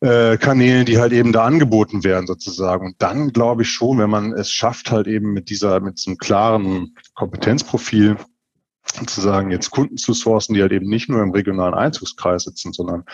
äh, 0.01 0.37
Kanälen, 0.37 0.87
die 0.87 0.99
halt 0.99 1.13
eben 1.13 1.33
da 1.33 1.45
angeboten 1.45 2.05
werden 2.05 2.27
sozusagen. 2.27 2.87
Und 2.87 2.97
dann 2.99 3.33
glaube 3.33 3.63
ich 3.63 3.71
schon, 3.71 3.99
wenn 3.99 4.11
man 4.11 4.33
es 4.33 4.51
schafft, 4.51 4.91
halt 4.91 5.07
eben 5.07 5.33
mit 5.33 5.49
dieser, 5.51 5.81
mit 5.81 5.99
so 5.99 6.11
einem 6.11 6.19
klaren 6.19 6.95
Kompetenzprofil 7.15 8.17
sozusagen 8.95 9.51
jetzt 9.51 9.71
Kunden 9.71 9.97
zu 9.97 10.13
sourcen, 10.13 10.55
die 10.55 10.63
halt 10.63 10.73
eben 10.73 10.89
nicht 10.89 11.09
nur 11.09 11.23
im 11.23 11.33
regionalen 11.33 11.75
Einzugskreis 11.75 12.45
sitzen, 12.45 12.73
sondern 12.73 13.05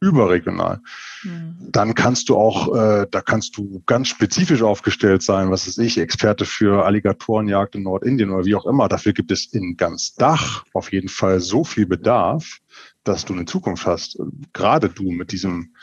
überregional. 0.00 0.80
Mhm. 1.24 1.56
Dann 1.72 1.94
kannst 1.94 2.28
du 2.28 2.36
auch, 2.36 2.74
äh, 2.74 3.06
da 3.10 3.20
kannst 3.22 3.56
du 3.56 3.82
ganz 3.86 4.08
spezifisch 4.08 4.62
aufgestellt 4.62 5.22
sein, 5.22 5.50
was 5.50 5.66
ist 5.66 5.78
ich, 5.78 5.98
Experte 5.98 6.44
für 6.44 6.84
Alligatorenjagd 6.84 7.74
in 7.74 7.82
Nordindien 7.82 8.30
oder 8.30 8.44
wie 8.44 8.54
auch 8.54 8.66
immer. 8.66 8.88
Dafür 8.88 9.12
gibt 9.14 9.30
es 9.30 9.52
in 9.52 9.76
ganz 9.76 10.14
Dach 10.14 10.64
auf 10.74 10.92
jeden 10.92 11.08
Fall 11.08 11.40
so 11.40 11.64
viel 11.64 11.86
Bedarf, 11.86 12.58
dass 13.04 13.24
du 13.24 13.32
eine 13.32 13.46
Zukunft 13.46 13.86
hast. 13.86 14.18
Gerade 14.52 14.90
du 14.90 15.10
mit 15.10 15.32
diesem 15.32 15.74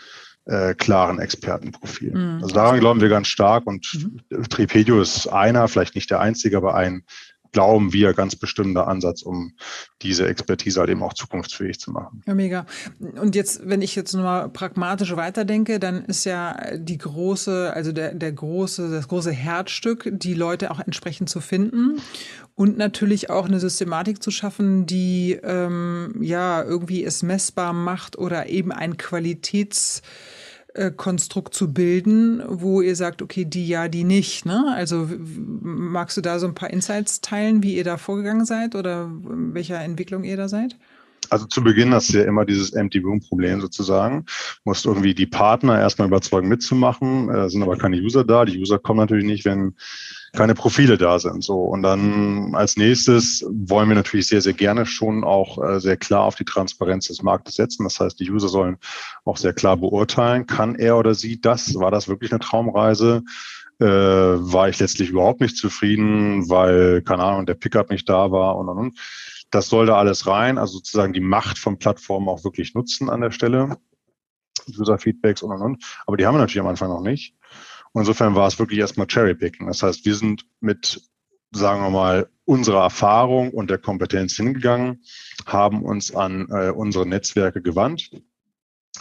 äh, 0.46 0.74
klaren 0.74 1.20
Expertenprofil. 1.20 2.14
Mhm. 2.14 2.44
Also 2.44 2.56
daran 2.56 2.80
glauben 2.80 3.02
wir 3.02 3.10
ganz 3.10 3.28
stark 3.28 3.66
und 3.66 4.22
mhm. 4.30 4.48
Tripedio 4.50 5.02
ist 5.02 5.28
einer, 5.28 5.68
vielleicht 5.68 5.96
nicht 5.96 6.12
der 6.12 6.20
einzige, 6.20 6.58
aber 6.58 6.76
ein 6.76 7.04
glauben 7.54 7.94
wir, 7.94 8.14
ganz 8.14 8.36
bestimmter 8.36 8.88
Ansatz, 8.88 9.22
um 9.22 9.54
diese 10.02 10.28
Expertise 10.28 10.80
halt 10.80 10.90
eben 10.90 11.04
auch 11.04 11.14
zukunftsfähig 11.14 11.80
zu 11.80 11.92
machen. 11.92 12.22
Ja, 12.28 12.34
mega. 12.34 12.66
Und 13.00 13.36
jetzt, 13.36 13.62
wenn 13.64 13.82
ich 13.82 13.96
jetzt 13.96 14.14
nochmal 14.14 14.50
pragmatisch 14.50 15.16
weiterdenke, 15.16 15.80
dann 15.80 16.04
ist 16.06 16.26
ja 16.26 16.58
die 16.76 16.98
große, 16.98 17.72
also 17.74 17.92
der, 17.92 18.14
der 18.14 18.32
große, 18.32 18.92
das 18.92 19.08
große 19.08 19.32
Herzstück, 19.32 20.10
die 20.12 20.34
Leute 20.34 20.72
auch 20.72 20.80
entsprechend 20.80 21.30
zu 21.30 21.40
finden 21.40 22.02
und 22.56 22.78
natürlich 22.78 23.30
auch 23.30 23.46
eine 23.46 23.60
Systematik 23.60 24.22
zu 24.22 24.32
schaffen, 24.32 24.86
die 24.86 25.40
ähm, 25.44 26.16
ja 26.22 26.64
irgendwie 26.64 27.04
es 27.04 27.24
messbar 27.24 27.74
macht 27.74 28.18
oder 28.18 28.48
eben 28.50 28.72
ein 28.72 28.98
Qualitäts 28.98 30.02
äh, 30.74 30.92
Konstrukt 30.92 31.54
zu 31.54 31.72
bilden, 31.74 32.44
wo 32.48 32.82
ihr 32.82 32.96
sagt, 32.96 33.22
okay, 33.22 33.46
die 33.46 33.68
ja, 33.68 33.88
die 33.88 34.04
nicht. 34.04 34.46
Ne? 34.46 34.74
Also 34.74 35.10
magst 35.62 36.18
du 36.18 36.22
da 36.22 36.40
so 36.40 36.48
ein 36.48 36.56
paar 36.56 36.70
Insights 36.72 37.22
teilen, 37.22 37.64
wie 37.64 37.76
ihr 37.76 37.84
da 37.84 37.98
vorgegangen 37.98 38.46
seid 38.46 38.76
oder 38.76 39.10
welcher 39.12 39.80
Entwicklung 39.80 40.24
ihr 40.24 40.38
da 40.38 40.50
seid? 40.50 40.76
Also 41.34 41.48
zu 41.48 41.64
Beginn 41.64 41.96
hast 41.96 42.14
du 42.14 42.20
ja 42.20 42.26
immer 42.26 42.46
dieses 42.46 42.74
Empty 42.74 43.00
Room 43.00 43.20
Problem 43.20 43.60
sozusagen. 43.60 44.26
Du 44.28 44.70
musst 44.70 44.86
irgendwie 44.86 45.16
die 45.16 45.26
Partner 45.26 45.80
erstmal 45.80 46.08
überzeugen 46.08 46.48
mitzumachen, 46.48 47.28
äh, 47.30 47.50
sind 47.50 47.64
aber 47.64 47.76
keine 47.76 47.98
User 47.98 48.24
da. 48.24 48.46
Die 48.46 48.60
User 48.60 48.78
kommen 48.78 49.00
natürlich 49.00 49.26
nicht, 49.26 49.44
wenn 49.44 49.74
keine 50.34 50.54
Profile 50.54 50.96
da 50.96 51.18
sind. 51.18 51.44
So 51.44 51.56
und 51.56 51.82
dann 51.82 52.54
als 52.54 52.78
nächstes 52.78 53.44
wollen 53.50 53.90
wir 53.90 53.96
natürlich 53.96 54.28
sehr 54.28 54.42
sehr 54.42 54.54
gerne 54.54 54.86
schon 54.86 55.24
auch 55.24 55.58
äh, 55.64 55.80
sehr 55.80 55.98
klar 55.98 56.22
auf 56.22 56.36
die 56.36 56.46
Transparenz 56.46 57.08
des 57.08 57.24
Marktes 57.24 57.56
setzen. 57.56 57.84
Das 57.84 58.00
heißt, 58.00 58.20
die 58.20 58.30
User 58.30 58.48
sollen 58.48 58.78
auch 59.26 59.38
sehr 59.38 59.54
klar 59.54 59.78
beurteilen, 59.78 60.46
kann 60.46 60.76
er 60.76 60.98
oder 60.98 61.16
sie 61.16 61.42
das? 61.42 61.74
War 61.74 61.90
das 61.90 62.08
wirklich 62.08 62.32
eine 62.32 62.42
Traumreise? 62.42 63.24
Äh, 63.80 63.86
war 63.88 64.70
ich 64.70 64.78
letztlich 64.78 65.10
überhaupt 65.10 65.42
nicht 65.42 65.58
zufrieden, 65.58 66.48
weil 66.48 67.02
keine 67.02 67.24
Ahnung 67.24 67.48
der 67.48 67.56
Pickup 67.56 67.90
nicht 67.90 68.08
da 68.08 68.32
war 68.32 68.56
und 68.56 68.70
und 68.70 68.78
und. 68.78 69.00
Das 69.54 69.70
soll 69.70 69.86
da 69.86 69.98
alles 69.98 70.26
rein, 70.26 70.58
also 70.58 70.78
sozusagen 70.78 71.14
die 71.14 71.20
Macht 71.20 71.60
von 71.60 71.78
Plattformen 71.78 72.28
auch 72.28 72.44
wirklich 72.44 72.74
nutzen 72.74 73.08
an 73.12 73.22
der 73.22 73.30
Stelle. 73.30 73.78
User-Feedbacks 74.68 75.44
und 75.44 75.52
und 75.52 75.62
und. 75.62 75.84
Aber 76.08 76.18
die 76.18 76.26
haben 76.26 76.34
wir 76.34 76.40
natürlich 76.40 76.62
am 76.62 76.68
Anfang 76.68 76.90
noch 76.90 77.04
nicht. 77.04 77.36
Und 77.92 78.02
insofern 78.02 78.34
war 78.34 78.48
es 78.48 78.58
wirklich 78.58 78.80
erstmal 78.80 79.06
Cherry-Picking. 79.06 79.68
Das 79.68 79.84
heißt, 79.84 80.06
wir 80.06 80.16
sind 80.16 80.48
mit, 80.60 81.08
sagen 81.52 81.84
wir 81.84 81.92
mal, 81.92 82.30
unserer 82.46 82.82
Erfahrung 82.82 83.52
und 83.52 83.70
der 83.70 83.78
Kompetenz 83.78 84.36
hingegangen, 84.36 85.04
haben 85.46 85.84
uns 85.84 86.16
an 86.16 86.48
äh, 86.50 86.72
unsere 86.72 87.06
Netzwerke 87.06 87.62
gewandt 87.62 88.10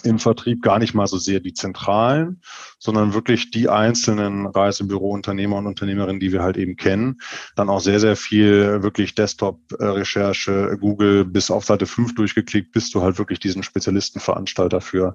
im 0.02 0.18
Vertrieb 0.18 0.62
gar 0.62 0.78
nicht 0.78 0.94
mal 0.94 1.06
so 1.06 1.18
sehr 1.18 1.40
die 1.40 1.52
Zentralen, 1.52 2.40
sondern 2.78 3.14
wirklich 3.14 3.50
die 3.50 3.68
einzelnen 3.68 4.46
Reisebürounternehmer 4.46 5.56
und 5.56 5.66
Unternehmerinnen, 5.66 6.18
die 6.18 6.32
wir 6.32 6.42
halt 6.42 6.56
eben 6.56 6.76
kennen. 6.76 7.20
Dann 7.56 7.68
auch 7.68 7.80
sehr, 7.80 8.00
sehr 8.00 8.16
viel 8.16 8.82
wirklich 8.82 9.14
Desktop-Recherche, 9.14 10.78
Google 10.80 11.24
bis 11.24 11.50
auf 11.50 11.64
Seite 11.64 11.86
5 11.86 12.14
durchgeklickt, 12.14 12.72
bis 12.72 12.90
du 12.90 13.02
halt 13.02 13.18
wirklich 13.18 13.38
diesen 13.38 13.62
Spezialistenveranstalter 13.62 14.80
für 14.80 15.14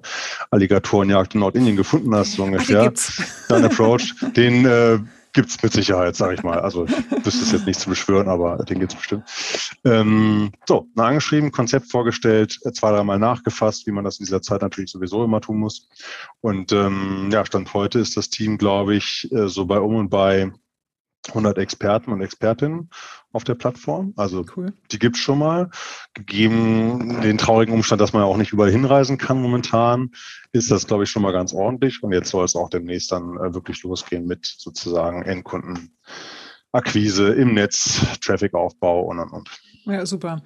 Alligatorenjagd 0.50 1.34
in 1.34 1.40
Nordindien 1.40 1.76
gefunden 1.76 2.14
hast, 2.14 2.32
so 2.32 2.44
ungefähr. 2.44 2.92
Dein 3.48 3.64
Approach, 3.64 4.14
den 4.36 4.64
äh, 4.64 4.98
gibt 5.32 5.50
es 5.50 5.62
mit 5.62 5.72
Sicherheit, 5.72 6.16
sage 6.16 6.34
ich 6.34 6.42
mal. 6.42 6.60
Also 6.60 6.88
wüsste 6.88 7.44
es 7.44 7.52
jetzt 7.52 7.66
nicht 7.66 7.80
zu 7.80 7.88
beschwören, 7.88 8.28
aber 8.28 8.56
den 8.64 8.80
gibt 8.80 8.92
es 8.92 8.98
bestimmt. 8.98 9.24
Ähm, 9.84 10.52
so, 10.66 10.88
na, 10.94 11.06
angeschrieben, 11.06 11.52
Konzept 11.52 11.90
vorgestellt, 11.90 12.58
äh, 12.64 12.72
zwei, 12.72 12.90
dreimal 12.90 13.18
nachgefasst, 13.18 13.86
wie 13.86 13.92
man 13.92 14.04
das 14.04 14.18
in 14.18 14.26
dieser 14.26 14.42
Zeit 14.42 14.62
natürlich 14.62 14.90
sowieso 14.90 15.24
immer 15.24 15.40
tun 15.40 15.58
muss. 15.58 15.88
Und 16.40 16.72
ähm, 16.72 17.28
ja, 17.32 17.44
Stand 17.44 17.72
heute 17.74 17.98
ist 17.98 18.16
das 18.16 18.30
Team, 18.30 18.58
glaube 18.58 18.94
ich, 18.94 19.28
äh, 19.32 19.48
so 19.48 19.66
bei 19.66 19.80
um 19.80 19.96
und 19.96 20.10
bei 20.10 20.52
100 21.28 21.58
Experten 21.58 22.12
und 22.12 22.20
Expertinnen 22.20 22.90
auf 23.32 23.44
der 23.44 23.54
Plattform. 23.54 24.14
Also 24.16 24.44
cool. 24.56 24.72
die 24.90 24.98
gibt's 24.98 25.18
schon 25.18 25.38
mal. 25.38 25.70
Gegeben 26.14 27.20
den 27.20 27.38
traurigen 27.38 27.74
Umstand, 27.74 28.00
dass 28.00 28.12
man 28.12 28.22
ja 28.22 28.28
auch 28.28 28.36
nicht 28.36 28.52
überall 28.52 28.70
hinreisen 28.70 29.18
kann 29.18 29.42
momentan, 29.42 30.10
ist 30.52 30.70
das, 30.70 30.86
glaube 30.86 31.04
ich, 31.04 31.10
schon 31.10 31.22
mal 31.22 31.32
ganz 31.32 31.52
ordentlich. 31.52 32.02
Und 32.02 32.12
jetzt 32.12 32.30
soll 32.30 32.44
es 32.44 32.56
auch 32.56 32.70
demnächst 32.70 33.12
dann 33.12 33.36
äh, 33.36 33.54
wirklich 33.54 33.82
losgehen 33.82 34.26
mit 34.26 34.46
sozusagen 34.46 35.22
Endkundenakquise 35.22 37.34
im 37.34 37.54
Netz, 37.54 38.00
Traffic-Aufbau 38.20 39.02
und 39.02 39.18
und 39.18 39.30
und. 39.30 39.50
Ja, 39.84 40.06
super. 40.06 40.42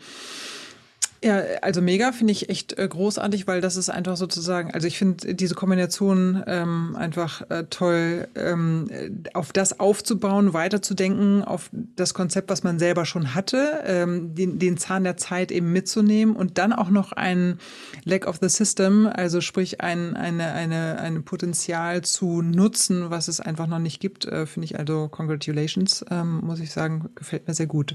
Ja, 1.25 1.41
also 1.61 1.81
mega 1.81 2.11
finde 2.11 2.33
ich 2.33 2.49
echt 2.49 2.79
äh, 2.79 2.88
großartig, 2.88 3.47
weil 3.47 3.61
das 3.61 3.76
ist 3.76 3.91
einfach 3.91 4.17
sozusagen, 4.17 4.73
also 4.73 4.88
ich 4.88 4.99
finde 4.99 5.35
diese 5.35 5.55
Kombination 5.55 6.43
ähm, 6.49 6.97
einfach 6.99 7.49
äh, 7.49 7.64
toll, 7.71 8.26
ähm, 8.35 8.91
auf 9.33 9.52
das 9.52 9.79
aufzubauen, 9.79 10.52
weiterzudenken, 10.52 11.45
auf 11.45 11.71
das 11.73 12.12
Konzept, 12.12 12.50
was 12.50 12.64
man 12.64 12.81
selber 12.81 13.05
schon 13.05 13.37
hatte, 13.37 13.83
ähm, 13.87 14.35
den, 14.35 14.59
den 14.59 14.76
Zahn 14.79 15.05
der 15.05 15.17
Zeit 15.17 15.52
eben 15.52 15.73
mitzunehmen 15.73 16.35
und 16.35 16.59
dann 16.59 16.73
auch 16.73 16.91
noch 16.91 17.12
ein 17.12 17.59
Lack 18.05 18.26
of 18.26 18.38
the 18.41 18.49
System, 18.49 19.07
also 19.07 19.41
sprich 19.41 19.81
ein 19.81 20.17
eine, 20.17 20.52
eine, 20.52 20.99
ein 20.99 21.25
Potenzial 21.25 22.02
zu 22.02 22.43
nutzen, 22.43 23.11
was 23.11 23.29
es 23.29 23.41
einfach 23.41 23.69
noch 23.69 23.79
nicht 23.79 24.00
gibt, 24.00 24.25
äh, 24.25 24.47
finde 24.47 24.64
ich 24.64 24.79
also 24.79 25.09
congratulations, 25.09 26.05
ähm, 26.11 26.41
muss 26.43 26.59
ich 26.59 26.73
sagen, 26.73 27.11
gefällt 27.14 27.47
mir 27.47 27.55
sehr 27.55 27.67
gut. 27.67 27.95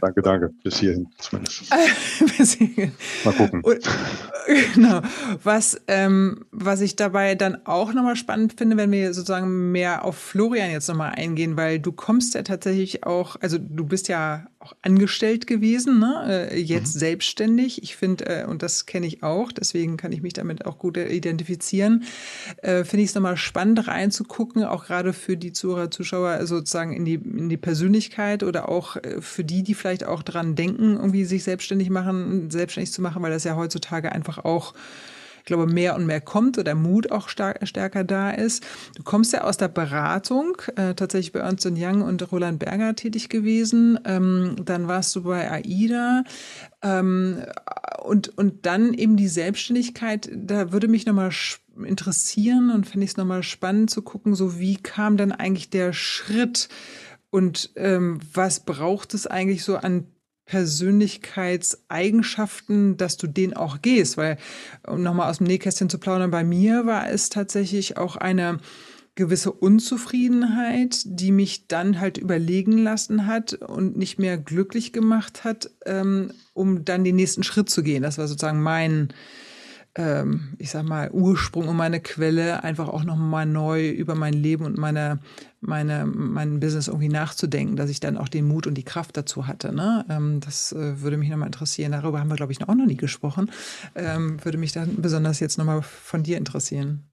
Danke, 0.00 0.22
danke, 0.22 0.50
bis 0.64 0.78
hierhin 0.78 1.08
zumindest. 1.18 1.72
singen. 2.48 2.92
Mal 3.24 3.34
gucken. 3.34 3.62
Und, 3.62 3.78
genau. 4.74 5.00
Was, 5.42 5.80
ähm, 5.88 6.44
was 6.50 6.80
ich 6.80 6.96
dabei 6.96 7.34
dann 7.34 7.66
auch 7.66 7.92
nochmal 7.92 8.16
spannend 8.16 8.54
finde, 8.56 8.76
wenn 8.76 8.90
wir 8.90 9.14
sozusagen 9.14 9.72
mehr 9.72 10.04
auf 10.04 10.16
Florian 10.16 10.70
jetzt 10.70 10.88
nochmal 10.88 11.12
eingehen, 11.16 11.56
weil 11.56 11.78
du 11.78 11.92
kommst 11.92 12.34
ja 12.34 12.42
tatsächlich 12.42 13.04
auch, 13.04 13.36
also 13.40 13.58
du 13.58 13.84
bist 13.84 14.08
ja 14.08 14.46
auch 14.60 14.74
angestellt 14.82 15.46
gewesen, 15.46 16.00
ne? 16.00 16.48
Äh, 16.50 16.60
jetzt 16.60 16.96
mhm. 16.96 16.98
selbstständig. 16.98 17.82
Ich 17.82 17.96
finde, 17.96 18.26
äh, 18.26 18.44
und 18.44 18.62
das 18.62 18.86
kenne 18.86 19.06
ich 19.06 19.22
auch, 19.22 19.52
deswegen 19.52 19.96
kann 19.96 20.10
ich 20.10 20.20
mich 20.20 20.32
damit 20.32 20.66
auch 20.66 20.78
gut 20.78 20.96
identifizieren, 20.96 22.04
äh, 22.58 22.84
finde 22.84 23.04
ich 23.04 23.10
es 23.10 23.14
nochmal 23.14 23.36
spannend 23.36 23.86
reinzugucken, 23.86 24.64
auch 24.64 24.86
gerade 24.86 25.12
für 25.12 25.36
die 25.36 25.52
Zuhörer, 25.52 25.90
Zuschauer 25.90 26.44
sozusagen 26.46 26.92
in 26.92 27.04
die, 27.04 27.14
in 27.14 27.48
die 27.48 27.56
Persönlichkeit 27.56 28.42
oder 28.42 28.68
auch 28.68 28.96
äh, 28.96 29.20
für 29.20 29.44
die, 29.44 29.62
die 29.62 29.74
vielleicht 29.74 30.04
auch 30.04 30.22
dran 30.24 30.56
denken, 30.56 30.96
irgendwie 30.96 31.24
sich 31.24 31.44
selbstständig 31.44 31.88
machen, 31.90 32.50
selbstständig 32.50 32.92
zu 32.92 33.00
machen, 33.00 33.22
weil 33.22 33.30
das 33.30 33.44
ja 33.44 33.54
heutzutage 33.54 34.10
einfach 34.10 34.44
auch 34.44 34.74
glaube, 35.48 35.66
mehr 35.66 35.96
und 35.96 36.06
mehr 36.06 36.20
kommt 36.20 36.58
oder 36.58 36.74
Mut 36.74 37.10
auch 37.10 37.28
stärker 37.28 38.04
da 38.04 38.30
ist. 38.30 38.64
Du 38.96 39.02
kommst 39.02 39.32
ja 39.32 39.42
aus 39.42 39.56
der 39.56 39.68
Beratung, 39.68 40.56
äh, 40.76 40.94
tatsächlich 40.94 41.32
bei 41.32 41.40
Ernst 41.40 41.66
Young 41.66 42.02
und 42.02 42.30
Roland 42.30 42.60
Berger 42.60 42.94
tätig 42.94 43.28
gewesen. 43.28 43.98
Ähm, 44.04 44.56
dann 44.64 44.86
warst 44.86 45.16
du 45.16 45.24
bei 45.24 45.50
AIDA. 45.50 46.22
Ähm, 46.82 47.42
und, 48.02 48.36
und 48.38 48.64
dann 48.64 48.94
eben 48.94 49.16
die 49.16 49.28
Selbstständigkeit, 49.28 50.30
da 50.32 50.72
würde 50.72 50.88
mich 50.88 51.06
nochmal 51.06 51.32
interessieren 51.84 52.70
und 52.70 52.86
fände 52.86 53.04
ich 53.04 53.12
es 53.12 53.16
nochmal 53.16 53.42
spannend 53.42 53.90
zu 53.90 54.02
gucken, 54.02 54.34
so 54.34 54.58
wie 54.58 54.76
kam 54.76 55.16
denn 55.16 55.32
eigentlich 55.32 55.70
der 55.70 55.92
Schritt 55.92 56.68
und 57.30 57.70
ähm, 57.76 58.20
was 58.32 58.60
braucht 58.60 59.14
es 59.14 59.26
eigentlich 59.26 59.64
so 59.64 59.76
an 59.76 60.06
Persönlichkeitseigenschaften, 60.48 62.96
dass 62.96 63.16
du 63.18 63.28
den 63.28 63.54
auch 63.54 63.80
gehst. 63.82 64.16
Weil, 64.16 64.38
um 64.86 65.02
nochmal 65.02 65.28
aus 65.30 65.38
dem 65.38 65.46
Nähkästchen 65.46 65.90
zu 65.90 65.98
plaudern, 65.98 66.32
bei 66.32 66.42
mir 66.42 66.86
war 66.86 67.08
es 67.08 67.28
tatsächlich 67.28 67.96
auch 67.96 68.16
eine 68.16 68.58
gewisse 69.14 69.52
Unzufriedenheit, 69.52 71.02
die 71.04 71.30
mich 71.32 71.66
dann 71.66 72.00
halt 72.00 72.18
überlegen 72.18 72.78
lassen 72.78 73.26
hat 73.26 73.52
und 73.52 73.96
nicht 73.96 74.18
mehr 74.18 74.38
glücklich 74.38 74.92
gemacht 74.92 75.44
hat, 75.44 75.70
ähm, 75.86 76.32
um 76.54 76.84
dann 76.84 77.04
den 77.04 77.16
nächsten 77.16 77.42
Schritt 77.42 77.68
zu 77.68 77.82
gehen. 77.82 78.02
Das 78.02 78.16
war 78.16 78.28
sozusagen 78.28 78.62
mein, 78.62 79.08
ähm, 79.98 80.54
ich 80.56 80.70
sag 80.70 80.84
mal, 80.84 81.10
Ursprung 81.10 81.68
und 81.68 81.76
meine 81.76 82.00
Quelle, 82.00 82.64
einfach 82.64 82.88
auch 82.88 83.04
nochmal 83.04 83.44
neu 83.44 83.90
über 83.90 84.14
mein 84.14 84.32
Leben 84.32 84.64
und 84.64 84.78
meine 84.78 85.18
meine, 85.60 86.06
mein 86.06 86.60
Business 86.60 86.88
irgendwie 86.88 87.08
nachzudenken, 87.08 87.76
dass 87.76 87.90
ich 87.90 88.00
dann 88.00 88.16
auch 88.16 88.28
den 88.28 88.46
Mut 88.46 88.66
und 88.66 88.74
die 88.74 88.84
Kraft 88.84 89.16
dazu 89.16 89.46
hatte. 89.46 89.74
Ne? 89.74 90.04
Ähm, 90.08 90.40
das 90.40 90.72
äh, 90.72 91.00
würde 91.00 91.16
mich 91.16 91.28
nochmal 91.30 91.48
interessieren. 91.48 91.92
Darüber 91.92 92.20
haben 92.20 92.28
wir, 92.28 92.36
glaube 92.36 92.52
ich, 92.52 92.62
auch 92.62 92.74
noch 92.74 92.86
nie 92.86 92.96
gesprochen. 92.96 93.50
Ähm, 93.94 94.42
würde 94.44 94.58
mich 94.58 94.72
dann 94.72 95.02
besonders 95.02 95.40
jetzt 95.40 95.58
nochmal 95.58 95.82
von 95.82 96.22
dir 96.22 96.38
interessieren. 96.38 97.04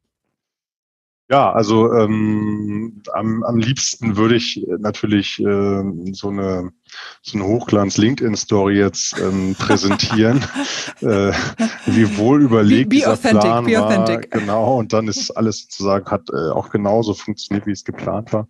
Ja, 1.27 1.51
also 1.51 1.91
ähm, 1.91 3.01
am, 3.13 3.43
am 3.43 3.57
liebsten 3.57 4.15
würde 4.15 4.35
ich 4.35 4.63
natürlich 4.77 5.39
äh, 5.39 5.83
so 6.11 6.29
eine 6.29 6.71
so 7.23 7.37
eine 7.37 7.47
Hochglanz-LinkedIn-Story 7.47 8.77
jetzt 8.77 9.19
ähm, 9.19 9.55
präsentieren, 9.59 10.45
äh, 11.01 11.31
wie 11.87 12.17
wohl 12.17 12.43
überlegt 12.43 12.89
be, 12.89 12.95
be 12.95 12.95
dieser 12.97 13.13
authentic, 13.13 13.41
Plan 13.41 13.65
be 13.65 13.83
authentic. 13.83 14.33
war. 14.33 14.39
Genau, 14.39 14.77
und 14.77 14.93
dann 14.93 15.07
ist 15.07 15.31
alles 15.31 15.61
sozusagen 15.63 16.05
hat 16.11 16.29
äh, 16.31 16.51
auch 16.51 16.69
genauso 16.69 17.15
funktioniert, 17.15 17.65
wie 17.65 17.71
es 17.71 17.83
geplant 17.83 18.31
war. 18.31 18.47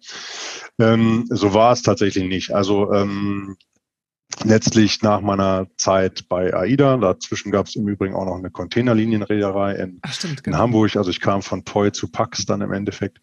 Ähm, 0.78 1.26
so 1.30 1.54
war 1.54 1.72
es 1.72 1.82
tatsächlich 1.82 2.26
nicht. 2.26 2.54
Also 2.54 2.92
ähm, 2.92 3.56
letztlich 4.44 5.02
nach 5.02 5.22
meiner 5.22 5.68
Zeit 5.78 6.28
bei 6.28 6.54
AIDA, 6.54 6.98
dazwischen 6.98 7.52
gab 7.52 7.68
es 7.68 7.76
im 7.76 7.88
Übrigen 7.88 8.16
auch 8.16 8.26
noch 8.26 8.38
eine 8.38 8.52
Containerlinienreederei 8.52 9.76
in, 9.76 10.00
Ach, 10.02 10.14
stimmt, 10.14 10.44
genau. 10.44 10.58
in 10.58 10.62
Hamburg. 10.62 10.96
Also 10.96 11.10
ich 11.10 11.20
kam 11.20 11.42
von 11.42 11.64
Toy 11.66 11.92
zu 11.92 12.12
Pax 12.12 12.46
dann 12.46 12.62
im 12.62 12.72
Endeffekt. 12.72 13.20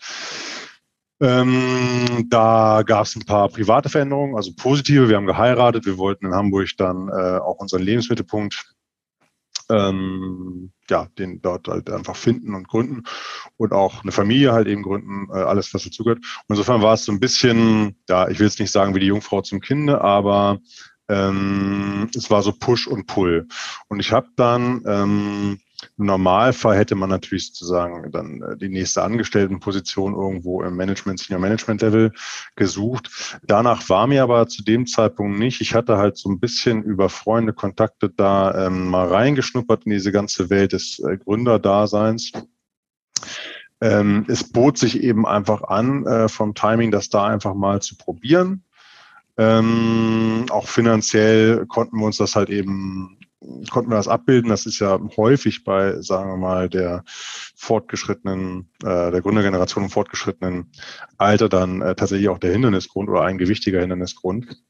Ähm, 1.21 2.26
da 2.31 2.83
gab 2.85 3.07
es 3.07 3.14
ein 3.14 3.25
paar 3.25 3.49
private 3.49 3.88
Veränderungen, 3.88 4.35
also 4.35 4.52
positive. 4.57 5.09
Wir 5.09 5.16
haben 5.16 5.26
geheiratet. 5.26 5.87
Wir 5.87 5.99
wollten 5.99 6.26
in 6.26 6.35
Hamburg 6.35 6.71
dann 6.78 7.09
äh, 7.09 7.38
auch 7.38 7.59
unseren 7.61 7.83
Lebensmittelpunkt 7.83 8.75
ähm, 9.71 10.73
ja, 10.90 11.09
den 11.19 11.40
dort 11.40 11.69
halt 11.69 11.90
einfach 11.90 12.16
finden 12.16 12.54
und 12.54 12.69
gründen 12.69 13.04
und 13.57 13.73
auch 13.73 14.02
eine 14.02 14.12
Familie 14.12 14.52
halt 14.52 14.69
eben 14.69 14.83
gründen, 14.83 15.28
äh, 15.33 15.38
alles, 15.38 15.73
was 15.73 15.85
dazugehört. 15.85 16.23
insofern 16.49 16.83
war 16.83 16.95
es 16.95 17.04
so 17.04 17.12
ein 17.12 17.21
bisschen, 17.21 17.97
ja, 18.09 18.28
ich 18.28 18.38
will 18.38 18.47
jetzt 18.47 18.61
nicht 18.61 18.73
sagen 18.73 18.95
wie 18.95 19.00
die 19.00 19.07
Jungfrau 19.07 19.40
zum 19.42 19.61
Kinde, 19.61 20.00
aber 20.00 20.61
ähm, 21.09 22.09
es 22.14 22.30
war 22.30 22.42
so 22.42 22.52
Push 22.52 22.87
und 22.87 23.06
Pull. 23.06 23.49
Und 23.88 24.00
ich 24.00 24.12
habe 24.12 24.28
dann 24.37 24.82
ähm, 24.87 25.59
im 25.99 26.06
Normalfall 26.06 26.76
hätte 26.76 26.94
man 26.94 27.11
natürlich 27.11 27.49
sozusagen 27.49 28.11
dann 28.12 28.42
äh, 28.42 28.56
die 28.56 28.68
nächste 28.68 29.02
Angestelltenposition 29.02 30.14
irgendwo 30.14 30.62
im 30.62 30.76
Management, 30.76 31.21
Senior 31.21 31.40
Management 31.40 31.82
Level 31.82 32.12
gesucht. 32.56 33.38
Danach 33.42 33.88
war 33.88 34.06
mir 34.06 34.23
aber 34.23 34.47
zu 34.49 34.62
dem 34.62 34.87
Zeitpunkt 34.87 35.38
nicht. 35.38 35.61
Ich 35.61 35.75
hatte 35.75 35.99
halt 35.99 36.16
so 36.16 36.30
ein 36.30 36.40
bisschen 36.40 36.82
über 36.82 37.09
Freunde, 37.09 37.52
Kontakte 37.52 38.11
da 38.11 38.66
ähm, 38.66 38.88
mal 38.88 39.09
reingeschnuppert 39.09 39.85
in 39.85 39.92
diese 39.92 40.12
ganze 40.12 40.50
Welt 40.50 40.73
des 40.73 41.00
äh, 41.00 41.16
Gründerdaseins. 41.16 42.32
Ähm, 43.80 44.25
es 44.28 44.44
bot 44.44 44.78
sich 44.78 45.02
eben 45.02 45.26
einfach 45.26 45.62
an, 45.62 46.06
äh, 46.06 46.28
vom 46.28 46.54
Timing 46.54 46.92
das 46.92 47.09
da 47.09 47.26
einfach 47.26 47.54
mal 47.54 47.82
zu 47.82 47.97
probieren. 47.97 48.64
Ähm, 49.39 50.47
auch 50.51 50.69
finanziell 50.69 51.67
konnten 51.67 51.99
wir 51.99 52.07
uns 52.07 52.19
das 52.19 52.37
halt 52.37 52.51
eben, 52.51 53.19
konnten 53.71 53.91
wir 53.91 53.97
das 53.97 54.09
abbilden. 54.09 54.51
Das 54.51 54.67
ist 54.67 54.79
ja 54.79 54.99
häufig 55.17 55.65
bei, 55.65 56.01
sagen 56.03 56.31
wir 56.31 56.37
mal, 56.37 56.69
der 56.69 57.03
fortgeschrittenen, 57.07 58.71
äh, 58.83 59.11
der 59.11 59.23
Gründergeneration 59.23 59.85
im 59.85 59.91
fortgeschrittenen 59.91 60.71
Alter 61.17 61.49
dann 61.49 61.81
äh, 61.81 61.95
tatsächlich 61.95 62.29
auch 62.29 62.39
der 62.39 62.53
Hindernisgrund 62.53 63.09
oder 63.09 63.23
ein 63.23 63.39
gewichtiger 63.39 63.81
Hindernisgrund. 63.81 64.62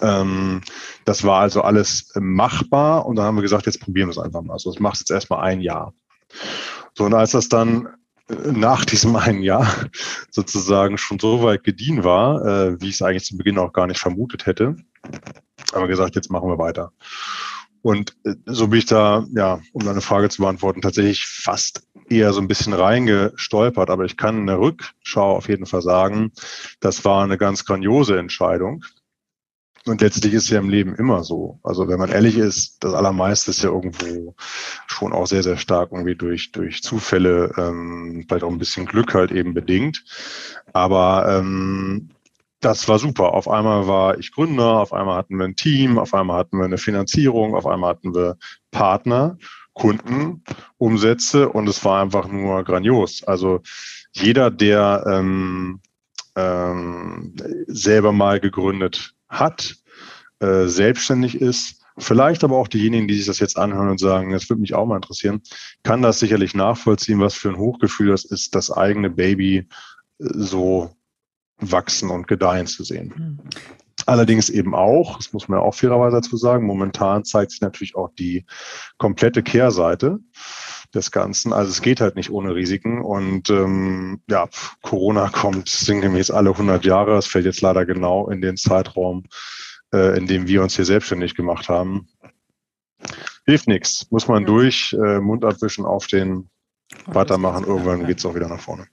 Ähm, 0.00 0.60
das 1.04 1.24
war 1.24 1.40
also 1.40 1.62
alles 1.62 2.12
machbar 2.14 3.06
und 3.06 3.16
dann 3.16 3.26
haben 3.26 3.36
wir 3.36 3.42
gesagt, 3.42 3.66
jetzt 3.66 3.80
probieren 3.80 4.08
wir 4.08 4.12
es 4.12 4.18
einfach 4.18 4.42
mal. 4.42 4.54
Also 4.54 4.70
das 4.70 4.80
macht 4.80 4.98
jetzt 4.98 5.10
erstmal 5.10 5.44
ein 5.44 5.60
Jahr. 5.60 5.92
So, 6.94 7.04
und 7.04 7.14
als 7.14 7.32
das 7.32 7.48
dann 7.48 7.88
nach 8.28 8.84
diesem 8.84 9.16
einen 9.16 9.42
Jahr 9.42 9.66
sozusagen 10.30 10.98
schon 10.98 11.18
so 11.18 11.42
weit 11.42 11.64
gediehen 11.64 12.04
war, 12.04 12.44
äh, 12.44 12.80
wie 12.80 12.88
ich 12.88 12.94
es 12.94 13.02
eigentlich 13.02 13.24
zu 13.24 13.36
Beginn 13.36 13.58
auch 13.58 13.72
gar 13.72 13.86
nicht 13.86 14.00
vermutet 14.00 14.46
hätte. 14.46 14.76
Aber 15.72 15.88
gesagt, 15.88 16.14
jetzt 16.14 16.30
machen 16.30 16.48
wir 16.48 16.58
weiter. 16.58 16.92
Und 17.82 18.16
äh, 18.24 18.34
so 18.46 18.68
bin 18.68 18.78
ich 18.78 18.86
da, 18.86 19.26
ja, 19.34 19.60
um 19.72 19.84
deine 19.84 20.00
Frage 20.00 20.28
zu 20.28 20.42
beantworten, 20.42 20.80
tatsächlich 20.80 21.26
fast 21.26 21.82
eher 22.08 22.32
so 22.32 22.40
ein 22.40 22.48
bisschen 22.48 22.72
reingestolpert. 22.72 23.90
Aber 23.90 24.04
ich 24.04 24.16
kann 24.16 24.38
in 24.38 24.46
der 24.46 24.60
Rückschau 24.60 25.36
auf 25.36 25.48
jeden 25.48 25.66
Fall 25.66 25.82
sagen, 25.82 26.32
das 26.80 27.04
war 27.04 27.24
eine 27.24 27.38
ganz 27.38 27.64
grandiose 27.64 28.18
Entscheidung. 28.18 28.84
Und 29.86 30.00
letztlich 30.00 30.32
ist 30.32 30.44
es 30.44 30.50
ja 30.50 30.60
im 30.60 30.68
Leben 30.68 30.94
immer 30.94 31.24
so. 31.24 31.58
Also 31.64 31.88
wenn 31.88 31.98
man 31.98 32.10
ehrlich 32.10 32.36
ist, 32.36 32.84
das 32.84 32.94
Allermeiste 32.94 33.50
ist 33.50 33.62
ja 33.62 33.70
irgendwo 33.70 34.34
schon 34.86 35.12
auch 35.12 35.26
sehr, 35.26 35.42
sehr 35.42 35.56
stark 35.56 35.90
irgendwie 35.90 36.14
durch, 36.14 36.52
durch 36.52 36.82
Zufälle, 36.82 37.52
ähm, 37.56 38.24
vielleicht 38.26 38.44
auch 38.44 38.50
ein 38.50 38.58
bisschen 38.58 38.86
Glück 38.86 39.14
halt 39.14 39.32
eben 39.32 39.54
bedingt. 39.54 40.04
Aber 40.72 41.26
ähm, 41.28 42.10
das 42.60 42.88
war 42.88 43.00
super. 43.00 43.34
Auf 43.34 43.48
einmal 43.48 43.88
war 43.88 44.18
ich 44.18 44.32
Gründer, 44.32 44.80
auf 44.80 44.92
einmal 44.92 45.16
hatten 45.16 45.36
wir 45.36 45.44
ein 45.44 45.56
Team, 45.56 45.98
auf 45.98 46.14
einmal 46.14 46.38
hatten 46.38 46.58
wir 46.58 46.64
eine 46.64 46.78
Finanzierung, 46.78 47.56
auf 47.56 47.66
einmal 47.66 47.90
hatten 47.90 48.14
wir 48.14 48.36
Partner, 48.70 49.36
Kunden, 49.72 50.44
Umsätze 50.78 51.48
und 51.48 51.68
es 51.68 51.84
war 51.84 52.02
einfach 52.02 52.28
nur 52.28 52.62
grandios. 52.62 53.24
Also 53.24 53.62
jeder, 54.12 54.50
der 54.52 55.04
ähm, 55.08 55.80
ähm, 56.36 57.34
selber 57.66 58.12
mal 58.12 58.38
gegründet 58.38 59.14
hat, 59.32 59.76
äh, 60.40 60.66
selbstständig 60.66 61.40
ist, 61.40 61.82
vielleicht 61.98 62.44
aber 62.44 62.56
auch 62.56 62.68
diejenigen, 62.68 63.08
die 63.08 63.14
sich 63.14 63.26
das 63.26 63.38
jetzt 63.38 63.56
anhören 63.56 63.88
und 63.88 63.98
sagen, 63.98 64.32
das 64.32 64.48
würde 64.48 64.60
mich 64.60 64.74
auch 64.74 64.86
mal 64.86 64.96
interessieren, 64.96 65.42
kann 65.82 66.02
das 66.02 66.18
sicherlich 66.18 66.54
nachvollziehen, 66.54 67.20
was 67.20 67.34
für 67.34 67.48
ein 67.48 67.58
Hochgefühl 67.58 68.08
das 68.08 68.24
ist, 68.24 68.54
das 68.54 68.70
eigene 68.70 69.10
Baby 69.10 69.56
äh, 69.58 69.64
so 70.18 70.94
wachsen 71.58 72.10
und 72.10 72.28
gedeihen 72.28 72.66
zu 72.66 72.84
sehen. 72.84 73.12
Mhm. 73.16 73.38
Allerdings 74.06 74.48
eben 74.48 74.74
auch, 74.74 75.16
das 75.16 75.32
muss 75.32 75.48
man 75.48 75.60
ja 75.60 75.64
auch 75.64 75.74
fairerweise 75.74 76.16
dazu 76.16 76.36
sagen, 76.36 76.66
momentan 76.66 77.24
zeigt 77.24 77.52
sich 77.52 77.60
natürlich 77.60 77.94
auch 77.94 78.10
die 78.18 78.44
komplette 78.98 79.42
Kehrseite 79.42 80.18
des 80.94 81.10
Ganzen. 81.10 81.52
Also 81.52 81.70
es 81.70 81.82
geht 81.82 82.00
halt 82.00 82.16
nicht 82.16 82.30
ohne 82.30 82.54
Risiken. 82.54 83.02
Und 83.02 83.50
ähm, 83.50 84.20
ja, 84.28 84.48
Corona 84.82 85.28
kommt 85.28 85.68
sinngemäß 85.68 86.30
alle 86.30 86.50
100 86.50 86.84
Jahre. 86.84 87.16
Es 87.16 87.26
fällt 87.26 87.44
jetzt 87.44 87.60
leider 87.60 87.86
genau 87.86 88.28
in 88.28 88.40
den 88.40 88.56
Zeitraum, 88.56 89.24
äh, 89.92 90.16
in 90.16 90.26
dem 90.26 90.46
wir 90.46 90.62
uns 90.62 90.76
hier 90.76 90.84
selbstständig 90.84 91.34
gemacht 91.34 91.68
haben. 91.68 92.08
Hilft 93.46 93.66
nichts. 93.66 94.06
Muss 94.10 94.28
man 94.28 94.44
durch, 94.44 94.92
äh, 94.92 95.20
Mund 95.20 95.44
abwischen, 95.44 95.84
aufstehen, 95.84 96.48
weitermachen. 97.06 97.64
Irgendwann 97.64 98.06
geht 98.06 98.18
es 98.18 98.26
auch 98.26 98.34
wieder 98.34 98.48
nach 98.48 98.60
vorne. 98.60 98.86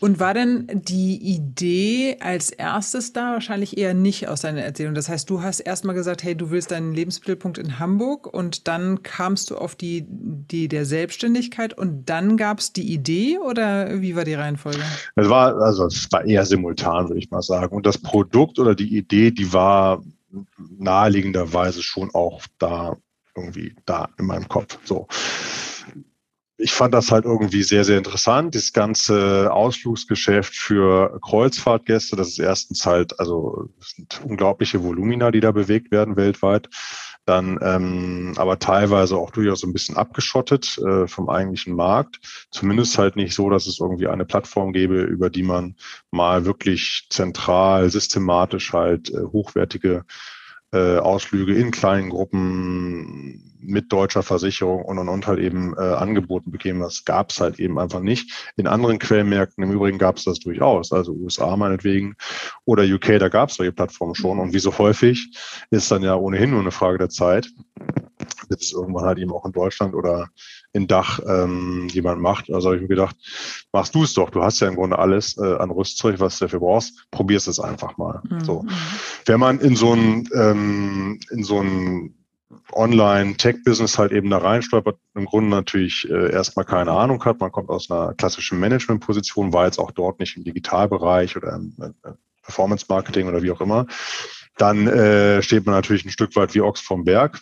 Und 0.00 0.18
war 0.18 0.34
denn 0.34 0.66
die 0.72 1.16
Idee 1.16 2.16
als 2.20 2.50
erstes 2.50 3.12
da? 3.12 3.32
Wahrscheinlich 3.32 3.78
eher 3.78 3.94
nicht 3.94 4.28
aus 4.28 4.40
deiner 4.40 4.62
Erzählung. 4.62 4.94
Das 4.94 5.08
heißt, 5.08 5.30
du 5.30 5.42
hast 5.42 5.60
erstmal 5.60 5.94
gesagt, 5.94 6.22
hey, 6.24 6.36
du 6.36 6.50
willst 6.50 6.70
deinen 6.70 6.92
Lebensmittelpunkt 6.92 7.58
in 7.58 7.78
Hamburg 7.78 8.26
und 8.26 8.66
dann 8.68 9.02
kamst 9.02 9.50
du 9.50 9.56
auf 9.56 9.74
die 9.74 9.98
Idee 9.98 10.68
der 10.68 10.84
Selbstständigkeit 10.84 11.76
und 11.76 12.08
dann 12.08 12.36
gab 12.36 12.58
es 12.58 12.72
die 12.72 12.92
Idee 12.92 13.38
oder 13.38 14.00
wie 14.00 14.16
war 14.16 14.24
die 14.24 14.34
Reihenfolge? 14.34 14.82
Es 15.14 15.28
war, 15.28 15.56
also 15.60 15.86
es 15.86 16.10
war 16.10 16.24
eher 16.24 16.44
simultan, 16.44 17.08
würde 17.08 17.20
ich 17.20 17.30
mal 17.30 17.42
sagen. 17.42 17.74
Und 17.74 17.86
das 17.86 17.98
Produkt 17.98 18.58
oder 18.58 18.74
die 18.74 18.96
Idee, 18.96 19.30
die 19.30 19.52
war 19.52 20.02
naheliegenderweise 20.78 21.82
schon 21.82 22.10
auch 22.14 22.42
da 22.58 22.96
irgendwie 23.36 23.74
da 23.84 24.08
in 24.18 24.26
meinem 24.26 24.48
Kopf. 24.48 24.78
So 24.84 25.06
ich 26.58 26.72
fand 26.72 26.94
das 26.94 27.12
halt 27.12 27.26
irgendwie 27.26 27.62
sehr, 27.62 27.84
sehr 27.84 27.98
interessant. 27.98 28.54
Das 28.54 28.72
ganze 28.72 29.52
Ausflugsgeschäft 29.52 30.54
für 30.54 31.18
Kreuzfahrtgäste, 31.20 32.16
das 32.16 32.28
ist 32.28 32.38
erstens 32.38 32.86
halt, 32.86 33.18
also 33.20 33.68
sind 33.80 34.22
unglaubliche 34.24 34.82
Volumina, 34.82 35.30
die 35.30 35.40
da 35.40 35.52
bewegt 35.52 35.90
werden 35.90 36.16
weltweit. 36.16 36.68
Dann 37.26 37.58
ähm, 37.60 38.34
aber 38.36 38.58
teilweise 38.58 39.16
auch 39.16 39.32
durchaus 39.32 39.60
so 39.60 39.66
ein 39.66 39.72
bisschen 39.72 39.96
abgeschottet 39.96 40.78
äh, 40.78 41.08
vom 41.08 41.28
eigentlichen 41.28 41.74
Markt. 41.74 42.20
Zumindest 42.50 42.96
halt 42.98 43.16
nicht 43.16 43.34
so, 43.34 43.50
dass 43.50 43.66
es 43.66 43.80
irgendwie 43.80 44.06
eine 44.06 44.24
Plattform 44.24 44.72
gäbe, 44.72 45.02
über 45.02 45.28
die 45.28 45.42
man 45.42 45.74
mal 46.10 46.46
wirklich 46.46 47.08
zentral, 47.10 47.90
systematisch 47.90 48.72
halt 48.72 49.10
äh, 49.10 49.24
hochwertige 49.32 50.04
äh, 50.76 50.98
Ausflüge 50.98 51.54
in 51.54 51.70
kleinen 51.70 52.10
Gruppen 52.10 53.42
mit 53.60 53.92
deutscher 53.92 54.22
Versicherung 54.22 54.84
und 54.84 54.98
und 54.98 55.08
und 55.08 55.26
halt 55.26 55.38
eben 55.38 55.74
äh, 55.76 55.80
angeboten 55.80 56.50
bekämen. 56.50 56.80
Das 56.80 57.04
gab 57.04 57.30
es 57.30 57.40
halt 57.40 57.58
eben 57.58 57.78
einfach 57.78 58.00
nicht. 58.00 58.50
In 58.56 58.66
anderen 58.66 58.98
Quellenmärkten 58.98 59.64
im 59.64 59.72
Übrigen 59.72 59.98
gab 59.98 60.18
es 60.18 60.24
das 60.24 60.38
durchaus, 60.38 60.92
also 60.92 61.12
USA 61.12 61.56
meinetwegen 61.56 62.14
oder 62.64 62.84
UK, 62.84 63.18
da 63.18 63.28
gab 63.28 63.48
es 63.48 63.56
solche 63.56 63.72
Plattformen 63.72 64.14
schon. 64.14 64.38
Und 64.38 64.52
wie 64.52 64.58
so 64.58 64.76
häufig 64.78 65.30
ist 65.70 65.90
dann 65.90 66.02
ja 66.02 66.14
ohnehin 66.14 66.50
nur 66.50 66.60
eine 66.60 66.70
Frage 66.70 66.98
der 66.98 67.08
Zeit, 67.08 67.48
bis 68.48 68.62
es 68.62 68.72
irgendwann 68.72 69.04
halt 69.04 69.18
eben 69.18 69.32
auch 69.32 69.44
in 69.44 69.52
Deutschland 69.52 69.94
oder 69.94 70.28
in 70.72 70.86
Dach 70.86 71.20
ähm, 71.26 71.88
jemand 71.90 72.20
macht. 72.20 72.50
Also 72.50 72.68
habe 72.68 72.76
ich 72.76 72.82
mir 72.82 72.88
gedacht, 72.88 73.16
machst 73.72 73.94
du 73.94 74.02
es 74.02 74.14
doch. 74.14 74.30
Du 74.30 74.42
hast 74.42 74.60
ja 74.60 74.68
im 74.68 74.76
Grunde 74.76 74.98
alles 74.98 75.36
äh, 75.38 75.56
an 75.56 75.70
Rüstzeug, 75.70 76.20
was 76.20 76.38
du 76.38 76.44
dafür 76.44 76.60
brauchst. 76.60 77.06
Probierst 77.10 77.48
es 77.48 77.60
einfach 77.60 77.96
mal. 77.96 78.22
Mhm. 78.28 78.44
So, 78.44 78.64
wenn 79.24 79.40
man 79.40 79.60
in 79.60 79.76
so 79.76 79.92
ein 79.92 80.28
ähm, 80.34 81.20
in 81.30 81.42
so 81.44 81.60
ein 81.60 82.14
Online-Tech-Business 82.72 83.98
halt 83.98 84.12
eben 84.12 84.30
da 84.30 84.38
reinstolpert, 84.38 84.98
im 85.14 85.24
Grunde 85.24 85.50
natürlich 85.50 86.08
äh, 86.10 86.32
erstmal 86.32 86.64
keine 86.64 86.92
Ahnung 86.92 87.24
hat. 87.24 87.40
Man 87.40 87.52
kommt 87.52 87.68
aus 87.68 87.90
einer 87.90 88.14
klassischen 88.14 88.58
Management-Position, 88.60 89.52
war 89.52 89.66
jetzt 89.66 89.78
auch 89.78 89.90
dort 89.90 90.20
nicht 90.20 90.36
im 90.36 90.44
Digitalbereich 90.44 91.36
oder 91.36 91.54
im 91.54 91.74
äh, 91.80 92.10
Performance-Marketing 92.42 93.28
oder 93.28 93.42
wie 93.42 93.50
auch 93.50 93.60
immer. 93.60 93.86
Dann 94.56 94.86
äh, 94.86 95.42
steht 95.42 95.66
man 95.66 95.74
natürlich 95.74 96.04
ein 96.04 96.10
Stück 96.10 96.34
weit 96.36 96.54
wie 96.54 96.60
Ochs 96.60 96.80
vom 96.80 97.04
Berg. 97.04 97.40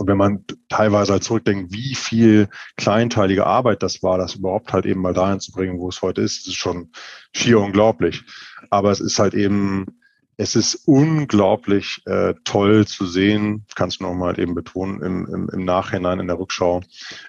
Und 0.00 0.06
wenn 0.06 0.16
man 0.16 0.46
teilweise 0.70 1.12
halt 1.12 1.24
zurückdenkt, 1.24 1.74
wie 1.74 1.94
viel 1.94 2.48
kleinteilige 2.78 3.46
Arbeit 3.46 3.82
das 3.82 4.02
war, 4.02 4.16
das 4.16 4.36
überhaupt 4.36 4.72
halt 4.72 4.86
eben 4.86 5.02
mal 5.02 5.12
dahin 5.12 5.40
zu 5.40 5.52
bringen, 5.52 5.78
wo 5.78 5.90
es 5.90 6.00
heute 6.00 6.22
ist, 6.22 6.46
ist 6.46 6.56
schon 6.56 6.90
schier 7.34 7.60
unglaublich. 7.60 8.24
Aber 8.70 8.90
es 8.92 9.00
ist 9.00 9.18
halt 9.18 9.34
eben 9.34 9.99
es 10.40 10.56
ist 10.56 10.74
unglaublich 10.86 12.00
äh, 12.06 12.32
toll 12.44 12.86
zu 12.86 13.04
sehen, 13.04 13.66
kannst 13.74 14.00
du 14.00 14.04
nochmal 14.04 14.40
eben 14.40 14.54
betonen, 14.54 15.02
im, 15.02 15.26
im, 15.26 15.50
im 15.52 15.64
Nachhinein 15.66 16.18
in 16.18 16.28
der 16.28 16.38
Rückschau, 16.38 16.80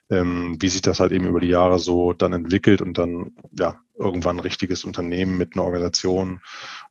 ähm, 0.10 0.56
wie 0.62 0.70
sich 0.70 0.82
das 0.82 1.02
halt 1.02 1.12
eben 1.12 1.28
über 1.28 1.42
die 1.42 1.50
Jahre 1.50 1.78
so 1.78 2.14
dann 2.14 2.32
entwickelt 2.32 2.82
und 2.82 2.98
dann 2.98 3.32
ja 3.52 3.76
irgendwann 4.00 4.38
ein 4.38 4.42
richtiges 4.42 4.86
Unternehmen 4.86 5.38
mit 5.38 5.56
einer 5.56 5.66
Organisation 5.66 6.40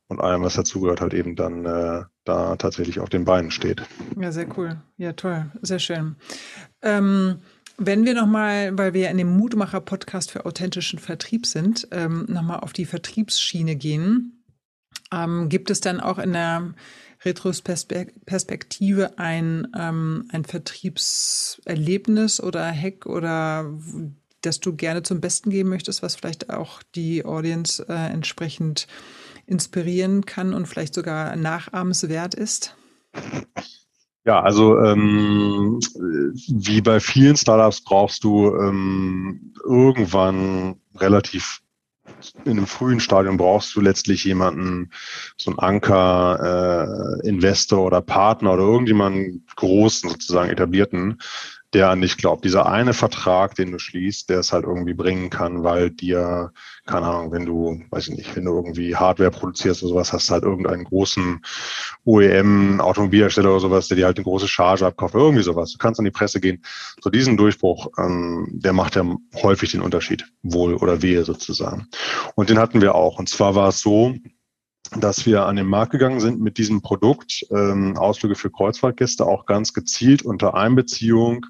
und 0.07 0.21
allem, 0.21 0.43
was 0.43 0.53
dazugehört, 0.53 1.01
halt 1.01 1.15
eben 1.15 1.35
dann 1.35 1.65
äh, 1.65 2.03
da 2.23 2.55
tatsächlich 2.55 2.99
auf 2.99 3.09
den 3.09 3.25
Beinen 3.25 3.49
steht. 3.49 3.81
Ja, 4.19 4.31
sehr 4.31 4.47
cool. 4.57 4.79
Ja, 4.97 5.13
toll. 5.13 5.49
Sehr 5.63 5.79
schön. 5.79 6.17
Ähm, 6.83 7.39
Wenn 7.77 8.05
wir 8.05 8.13
nochmal, 8.13 8.77
weil 8.77 8.93
wir 8.93 9.09
in 9.09 9.17
dem 9.17 9.35
Mutmacher-Podcast 9.37 10.29
für 10.29 10.45
authentischen 10.45 10.99
Vertrieb 10.99 11.47
sind, 11.47 11.87
ähm, 11.89 12.25
nochmal 12.27 12.59
auf 12.59 12.73
die 12.73 12.85
Vertriebsschiene 12.85 13.75
gehen, 13.75 14.40
ähm, 15.11 15.49
gibt 15.49 15.69
es 15.69 15.81
dann 15.81 15.99
auch 15.99 16.17
in 16.17 16.33
der 16.33 16.73
Retrospektive 17.23 19.17
ein, 19.17 19.67
ähm, 19.77 20.27
ein 20.31 20.43
Vertriebserlebnis 20.45 22.41
oder 22.41 22.71
Hack 22.71 23.05
oder 23.05 23.71
das 24.41 24.59
du 24.59 24.75
gerne 24.75 25.03
zum 25.03 25.21
Besten 25.21 25.51
geben 25.51 25.69
möchtest, 25.69 26.01
was 26.01 26.15
vielleicht 26.15 26.49
auch 26.49 26.81
die 26.95 27.23
Audience 27.25 27.85
äh, 27.87 27.93
entsprechend 27.93 28.87
inspirieren 29.45 30.25
kann 30.25 30.53
und 30.53 30.65
vielleicht 30.67 30.95
sogar 30.95 31.35
nachahmenswert 31.35 32.33
ist? 32.33 32.75
Ja, 34.25 34.41
also 34.41 34.77
ähm, 34.79 35.79
wie 36.47 36.81
bei 36.81 36.99
vielen 36.99 37.35
Startups 37.35 37.83
brauchst 37.83 38.23
du 38.23 38.55
ähm, 38.55 39.53
irgendwann 39.63 40.79
relativ 40.95 41.61
in 42.45 42.51
einem 42.51 42.67
frühen 42.67 42.99
Stadium 42.99 43.37
brauchst 43.37 43.75
du 43.75 43.81
letztlich 43.81 44.23
jemanden, 44.23 44.91
so 45.37 45.51
einen 45.51 45.59
Anker, 45.59 47.21
äh, 47.23 47.27
Investor 47.27 47.85
oder 47.85 48.01
Partner 48.01 48.53
oder 48.53 48.63
irgendjemanden 48.63 49.45
großen, 49.55 50.09
sozusagen 50.09 50.49
etablierten, 50.49 51.19
der 51.73 51.89
an 51.89 52.01
dich 52.01 52.17
glaubt. 52.17 52.43
Dieser 52.43 52.65
eine 52.65 52.93
Vertrag, 52.93 53.55
den 53.55 53.71
du 53.71 53.79
schließt, 53.79 54.29
der 54.29 54.39
es 54.39 54.51
halt 54.51 54.65
irgendwie 54.65 54.93
bringen 54.93 55.29
kann, 55.29 55.63
weil 55.63 55.89
dir, 55.89 56.51
keine 56.85 57.05
Ahnung, 57.05 57.31
wenn 57.31 57.45
du, 57.45 57.81
weiß 57.89 58.09
ich 58.09 58.17
nicht, 58.17 58.35
wenn 58.35 58.45
du 58.45 58.55
irgendwie 58.55 58.95
Hardware 58.95 59.31
produzierst 59.31 59.81
oder 59.83 59.93
sowas, 59.93 60.11
hast 60.11 60.29
du 60.29 60.33
halt 60.33 60.43
irgendeinen 60.43 60.83
großen 60.83 61.41
OEM, 62.03 62.81
Automobilhersteller 62.81 63.51
oder 63.51 63.59
sowas, 63.61 63.87
der 63.87 63.97
dir 63.97 64.05
halt 64.05 64.17
eine 64.17 64.25
große 64.25 64.47
Charge 64.47 64.85
abkauft, 64.85 65.15
irgendwie 65.15 65.43
sowas. 65.43 65.71
Du 65.71 65.77
kannst 65.77 65.99
an 65.99 66.05
die 66.05 66.11
Presse 66.11 66.41
gehen. 66.41 66.61
So 66.99 67.09
diesen 67.09 67.37
Durchbruch, 67.37 67.87
ähm, 67.97 68.47
der 68.51 68.73
macht 68.73 68.95
ja 68.95 69.05
häufig 69.41 69.71
den 69.71 69.81
Unterschied, 69.81 70.25
wohl 70.43 70.75
oder 70.75 71.01
wehe 71.01 71.23
sozusagen. 71.23 71.87
Und 72.35 72.49
den 72.49 72.59
hatten 72.59 72.81
wir 72.81 72.95
auch. 72.95 73.17
Und 73.17 73.29
zwar 73.29 73.55
war 73.55 73.69
es 73.69 73.79
so, 73.79 74.13
dass 74.97 75.25
wir 75.25 75.45
an 75.45 75.55
den 75.55 75.67
Markt 75.67 75.91
gegangen 75.91 76.19
sind 76.19 76.41
mit 76.41 76.57
diesem 76.57 76.81
Produkt, 76.81 77.45
ähm, 77.51 77.97
Ausflüge 77.97 78.35
für 78.35 78.51
Kreuzfahrtgäste, 78.51 79.25
auch 79.25 79.45
ganz 79.45 79.73
gezielt 79.73 80.23
unter 80.23 80.55
Einbeziehung 80.55 81.45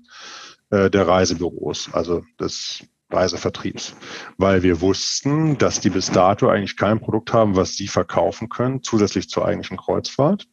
äh, 0.70 0.90
der 0.90 1.08
Reisebüros, 1.08 1.90
also 1.94 2.24
des 2.40 2.84
Reisevertriebs, 3.10 3.96
weil 4.38 4.64
wir 4.64 4.82
wussten, 4.82 5.58
dass 5.58 5.80
die 5.80 5.90
bis 5.90 6.12
dato 6.12 6.48
eigentlich 6.48 6.78
kein 6.78 7.00
Produkt 7.00 7.34
haben, 7.34 7.56
was 7.56 7.76
sie 7.76 7.88
verkaufen 7.88 8.50
können, 8.50 8.84
zusätzlich 8.84 9.30
zur 9.30 9.46
eigentlichen 9.46 9.78
Kreuzfahrt 9.78 10.48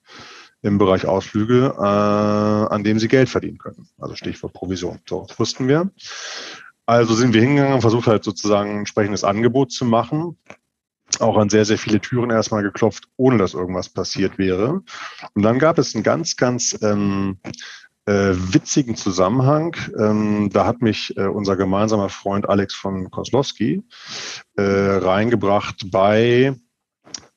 im 0.63 0.79
Bereich 0.79 1.07
Ausflüge, 1.07 1.75
äh, 1.77 1.83
an 1.83 2.83
dem 2.83 2.99
sie 2.99 3.09
Geld 3.09 3.29
verdienen 3.29 3.59
können. 3.59 3.89
Also 3.99 4.17
Stichwort 4.17 4.55
Provision. 4.55 4.99
So, 5.09 5.25
das 5.29 5.39
wussten 5.39 5.69
wir. 5.69 5.91
Also 6.85 7.15
sind 7.15 7.35
wir 7.35 7.43
hingegangen 7.43 7.75
und 7.75 7.81
versucht 7.83 8.07
halt 8.07 8.25
sozusagen 8.25 8.71
ein 8.71 8.79
entsprechendes 8.79 9.23
Angebot 9.23 9.71
zu 9.71 9.85
machen 9.85 10.39
auch 11.21 11.37
an 11.37 11.49
sehr, 11.49 11.65
sehr 11.65 11.79
viele 11.79 12.01
Türen 12.01 12.31
erstmal 12.31 12.63
geklopft, 12.63 13.05
ohne 13.17 13.39
dass 13.39 13.55
irgendwas 13.55 13.89
passiert 13.89 14.39
wäre. 14.39 14.83
Und 15.35 15.43
dann 15.43 15.59
gab 15.59 15.79
es 15.79 15.95
einen 15.95 16.05
ganz, 16.05 16.37
ganz 16.37 16.79
ähm, 16.83 17.39
äh, 18.07 18.33
witzigen 18.35 18.97
Zusammenhang. 18.97 19.77
Ähm, 19.99 20.49
da 20.51 20.65
hat 20.65 20.81
mich 20.81 21.15
äh, 21.17 21.27
unser 21.27 21.57
gemeinsamer 21.57 22.09
Freund 22.09 22.49
Alex 22.49 22.75
von 22.75 23.11
Koslowski 23.11 23.85
äh, 24.57 24.63
reingebracht 24.63 25.91
bei, 25.91 26.55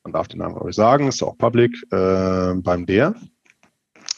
man 0.04 0.14
darf 0.14 0.30
den 0.30 0.40
Namen 0.40 0.56
glaube 0.56 0.70
ich 0.70 0.76
sagen, 0.76 1.08
ist 1.08 1.22
auch 1.24 1.38
public, 1.38 1.76
äh, 1.92 2.54
beim 2.56 2.86
DER 2.86 3.16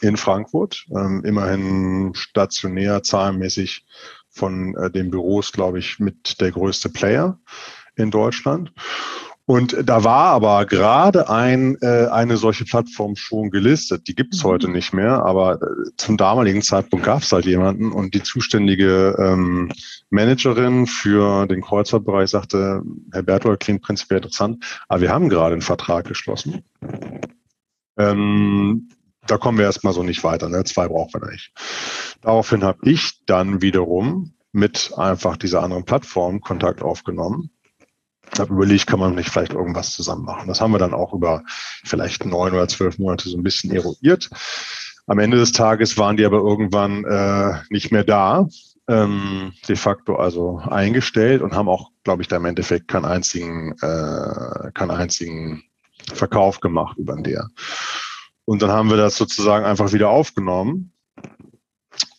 in 0.00 0.16
Frankfurt. 0.16 0.86
Ähm, 0.90 1.24
immerhin 1.24 2.12
stationär, 2.14 3.02
zahlenmäßig 3.02 3.84
von 4.30 4.76
äh, 4.76 4.90
den 4.90 5.10
Büros, 5.10 5.50
glaube 5.50 5.78
ich, 5.78 5.98
mit 5.98 6.40
der 6.40 6.52
größte 6.52 6.88
Player 6.88 7.38
in 7.96 8.10
Deutschland. 8.10 8.72
Und 9.46 9.76
da 9.84 10.04
war 10.04 10.30
aber 10.30 10.64
gerade 10.64 11.28
ein, 11.28 11.76
äh, 11.82 12.06
eine 12.06 12.38
solche 12.38 12.64
Plattform 12.64 13.14
schon 13.14 13.50
gelistet. 13.50 14.08
Die 14.08 14.14
gibt 14.14 14.34
es 14.34 14.42
mhm. 14.42 14.48
heute 14.48 14.68
nicht 14.68 14.94
mehr, 14.94 15.22
aber 15.22 15.60
äh, 15.60 15.66
zum 15.98 16.16
damaligen 16.16 16.62
Zeitpunkt 16.62 17.04
gab 17.04 17.22
es 17.22 17.30
halt 17.30 17.44
jemanden 17.44 17.92
und 17.92 18.14
die 18.14 18.22
zuständige 18.22 19.14
ähm, 19.18 19.70
Managerin 20.08 20.86
für 20.86 21.46
den 21.46 21.60
Kreuzfahrtbereich 21.60 22.30
sagte, 22.30 22.82
Herr 23.12 23.22
Berthold 23.22 23.60
klingt 23.60 23.82
prinzipiell 23.82 24.18
interessant, 24.18 24.64
aber 24.88 25.02
wir 25.02 25.10
haben 25.10 25.28
gerade 25.28 25.52
einen 25.52 25.62
Vertrag 25.62 26.06
geschlossen. 26.06 26.62
Ähm, 27.98 28.88
da 29.26 29.36
kommen 29.36 29.58
wir 29.58 29.66
erstmal 29.66 29.92
so 29.92 30.02
nicht 30.02 30.24
weiter. 30.24 30.48
Ne? 30.48 30.64
Zwei 30.64 30.88
brauchen 30.88 31.20
wir 31.20 31.30
nicht. 31.30 31.52
Daraufhin 32.22 32.64
habe 32.64 32.78
ich 32.88 33.24
dann 33.26 33.60
wiederum 33.60 34.32
mit 34.52 34.92
einfach 34.96 35.36
dieser 35.36 35.62
anderen 35.62 35.84
Plattform 35.84 36.40
Kontakt 36.40 36.80
aufgenommen 36.80 37.50
habe 38.40 38.54
überlegt, 38.54 38.86
kann 38.86 39.00
man 39.00 39.14
nicht 39.14 39.30
vielleicht 39.30 39.52
irgendwas 39.52 39.92
zusammen 39.92 40.24
machen. 40.24 40.48
Das 40.48 40.60
haben 40.60 40.72
wir 40.72 40.78
dann 40.78 40.94
auch 40.94 41.12
über 41.12 41.42
vielleicht 41.84 42.24
neun 42.24 42.52
oder 42.52 42.68
zwölf 42.68 42.98
Monate 42.98 43.28
so 43.28 43.36
ein 43.36 43.42
bisschen 43.42 43.72
eruiert. 43.72 44.30
Am 45.06 45.18
Ende 45.18 45.36
des 45.36 45.52
Tages 45.52 45.98
waren 45.98 46.16
die 46.16 46.24
aber 46.24 46.38
irgendwann 46.38 47.04
äh, 47.04 47.60
nicht 47.70 47.92
mehr 47.92 48.04
da, 48.04 48.48
ähm, 48.88 49.52
de 49.68 49.76
facto 49.76 50.16
also 50.16 50.58
eingestellt 50.58 51.42
und 51.42 51.54
haben 51.54 51.68
auch, 51.68 51.90
glaube 52.04 52.22
ich, 52.22 52.28
da 52.28 52.36
im 52.36 52.44
Endeffekt 52.44 52.88
keinen 52.88 53.04
einzigen, 53.04 53.72
äh, 53.82 54.70
keinen 54.72 54.90
einzigen 54.90 55.64
Verkauf 56.12 56.60
gemacht 56.60 56.96
über 56.98 57.14
den 57.14 57.24
der. 57.24 57.48
Und 58.46 58.62
dann 58.62 58.70
haben 58.70 58.90
wir 58.90 58.96
das 58.96 59.16
sozusagen 59.16 59.64
einfach 59.64 59.92
wieder 59.92 60.10
aufgenommen 60.10 60.93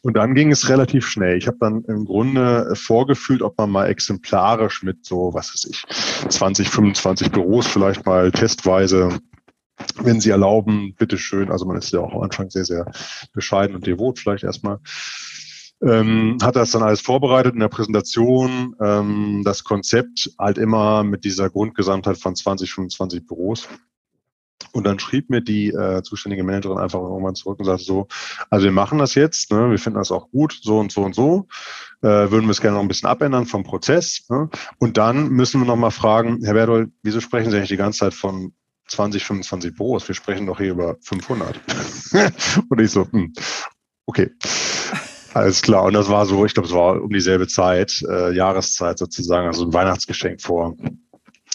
und 0.06 0.16
dann 0.16 0.36
ging 0.36 0.52
es 0.52 0.70
relativ 0.70 1.08
schnell. 1.08 1.36
Ich 1.36 1.48
habe 1.48 1.58
dann 1.60 1.84
im 1.86 2.06
Grunde 2.06 2.76
vorgefühlt, 2.76 3.42
ob 3.42 3.58
man 3.58 3.72
mal 3.72 3.88
exemplarisch 3.88 4.84
mit 4.84 5.04
so, 5.04 5.34
was 5.34 5.52
weiß 5.52 5.66
ich, 5.72 5.84
20, 6.30 6.70
25 6.70 7.32
Büros 7.32 7.66
vielleicht 7.66 8.06
mal 8.06 8.32
testweise, 8.32 9.18
wenn 9.98 10.22
sie 10.22 10.30
erlauben, 10.30 10.94
bitteschön. 10.96 11.50
Also 11.52 11.66
man 11.66 11.78
ist 11.78 11.92
ja 11.92 12.02
auch 12.02 12.14
am 12.14 12.22
Anfang 12.22 12.52
sehr, 12.52 12.66
sehr 12.66 12.86
bescheiden 13.34 13.76
und 13.76 13.88
devot 13.88 14.20
vielleicht 14.20 14.44
erstmal. 14.44 14.78
Ähm, 15.82 16.38
hat 16.40 16.56
das 16.56 16.70
dann 16.70 16.84
alles 16.84 17.02
vorbereitet 17.02 17.56
in 17.56 17.60
der 17.60 17.70
Präsentation, 17.70 18.76
ähm, 18.80 19.42
das 19.44 19.64
Konzept 19.64 20.30
halt 20.38 20.60
immer 20.60 21.04
mit 21.04 21.24
dieser 21.24 21.50
Grundgesamtheit 21.50 22.20
von 22.20 22.36
20, 22.36 22.72
25 22.72 23.26
Büros. 23.26 23.68
Und 24.72 24.86
dann 24.86 25.00
schrieb 25.00 25.30
mir 25.30 25.42
die 25.42 25.70
äh, 25.70 26.04
zuständige 26.04 26.44
Managerin 26.44 26.78
einfach 26.78 27.00
irgendwann 27.00 27.36
zurück 27.36 27.60
und 27.60 27.66
sagte 27.66 27.84
so, 27.84 28.08
also 28.50 28.66
wir 28.66 28.72
machen 28.72 28.98
das 28.98 29.16
jetzt, 29.16 29.52
ne, 29.52 29.70
wir 29.70 29.80
finden 29.80 30.00
das 30.00 30.12
auch 30.12 30.30
gut, 30.32 30.60
so 30.62 30.80
und 30.80 30.92
so 30.92 31.04
und 31.04 31.16
so, 31.16 31.48
äh, 32.02 32.08
würden 32.08 32.46
wir 32.46 32.52
es 32.52 32.62
gerne 32.62 32.76
noch 32.76 32.84
ein 32.84 32.88
bisschen 32.88 33.10
abändern 33.10 33.46
vom 33.46 33.64
Prozess. 33.64 34.26
Ne? 34.30 34.50
Und 34.78 34.98
dann 34.98 35.30
müssen 35.30 35.62
wir 35.62 35.68
nochmal 35.68 35.92
fragen, 35.92 36.44
Herr 36.44 36.54
Berdold, 36.54 36.92
wieso 37.04 37.22
sprechen 37.22 37.52
Sie 37.52 37.58
eigentlich 37.58 37.70
die 37.70 37.78
ganze 37.78 38.00
Zeit 38.00 38.14
von 38.14 38.54
20, 38.88 39.24
25 39.24 39.76
Büros? 39.76 40.08
Wir 40.08 40.16
sprechen 40.16 40.46
doch 40.46 40.58
hier 40.58 40.72
über 40.72 40.98
500. 41.02 41.60
und 42.70 42.82
ich 42.82 42.92
so, 42.92 43.08
hm, 43.10 43.34
okay. 44.06 44.32
Alles 45.34 45.62
klar. 45.62 45.84
Und 45.84 45.94
das 45.94 46.08
war 46.08 46.26
so, 46.26 46.46
ich 46.46 46.54
glaube, 46.54 46.70
es 46.70 46.74
war 46.74 47.02
um 47.02 47.10
dieselbe 47.10 47.46
Zeit, 47.48 48.02
äh, 48.10 48.34
Jahreszeit 48.34 48.98
sozusagen, 48.98 49.48
also 49.48 49.66
ein 49.66 49.74
Weihnachtsgeschenk 49.74 50.42
vor 50.42 50.78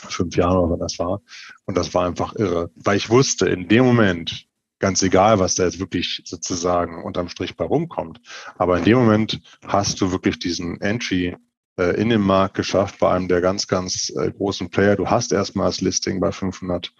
fünf 0.08 0.36
Jahren 0.36 0.58
oder 0.58 0.80
was 0.80 0.92
das 0.92 0.98
war. 0.98 1.22
Und 1.66 1.76
das 1.76 1.94
war 1.94 2.06
einfach 2.06 2.34
irre, 2.36 2.70
weil 2.74 2.96
ich 2.96 3.10
wusste, 3.10 3.48
in 3.48 3.68
dem 3.68 3.84
Moment, 3.84 4.46
ganz 4.78 5.02
egal, 5.02 5.38
was 5.38 5.54
da 5.54 5.64
jetzt 5.64 5.78
wirklich 5.78 6.22
sozusagen 6.24 7.04
unterm 7.04 7.28
Strich 7.28 7.56
bei 7.56 7.64
rumkommt, 7.64 8.20
aber 8.56 8.78
in 8.78 8.84
dem 8.84 8.98
Moment 8.98 9.40
hast 9.66 10.00
du 10.00 10.10
wirklich 10.10 10.38
diesen 10.38 10.80
Entry 10.80 11.36
äh, 11.78 12.00
in 12.00 12.08
den 12.08 12.22
Markt 12.22 12.54
geschafft 12.54 12.98
bei 12.98 13.10
einem 13.10 13.28
der 13.28 13.40
ganz, 13.40 13.66
ganz 13.66 14.10
äh, 14.10 14.30
großen 14.30 14.70
Player. 14.70 14.96
Du 14.96 15.08
hast 15.08 15.32
erstmal 15.32 15.66
das 15.66 15.80
Listing 15.80 16.20
bei 16.20 16.32
500 16.32 16.92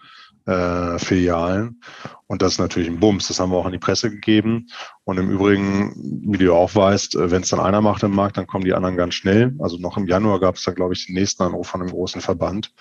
äh, 0.45 0.99
Filialen. 0.99 1.81
Und 2.27 2.41
das 2.41 2.53
ist 2.53 2.59
natürlich 2.59 2.89
ein 2.89 2.99
Bums. 2.99 3.27
Das 3.27 3.39
haben 3.39 3.51
wir 3.51 3.57
auch 3.57 3.65
an 3.65 3.71
die 3.71 3.77
Presse 3.77 4.09
gegeben. 4.09 4.67
Und 5.03 5.17
im 5.17 5.29
Übrigen, 5.29 5.93
wie 6.31 6.37
du 6.37 6.53
auch 6.53 6.73
weißt, 6.73 7.15
äh, 7.15 7.31
wenn 7.31 7.43
es 7.43 7.49
dann 7.49 7.59
einer 7.59 7.81
macht 7.81 8.03
im 8.03 8.15
Markt, 8.15 8.37
dann 8.37 8.47
kommen 8.47 8.65
die 8.65 8.73
anderen 8.73 8.97
ganz 8.97 9.15
schnell. 9.15 9.53
Also 9.59 9.77
noch 9.77 9.97
im 9.97 10.07
Januar 10.07 10.39
gab 10.39 10.55
es 10.55 10.63
dann, 10.63 10.75
glaube 10.75 10.93
ich, 10.93 11.05
den 11.05 11.15
nächsten 11.15 11.43
Anruf 11.43 11.67
von 11.67 11.81
einem 11.81 11.91
großen 11.91 12.21
Verband, 12.21 12.73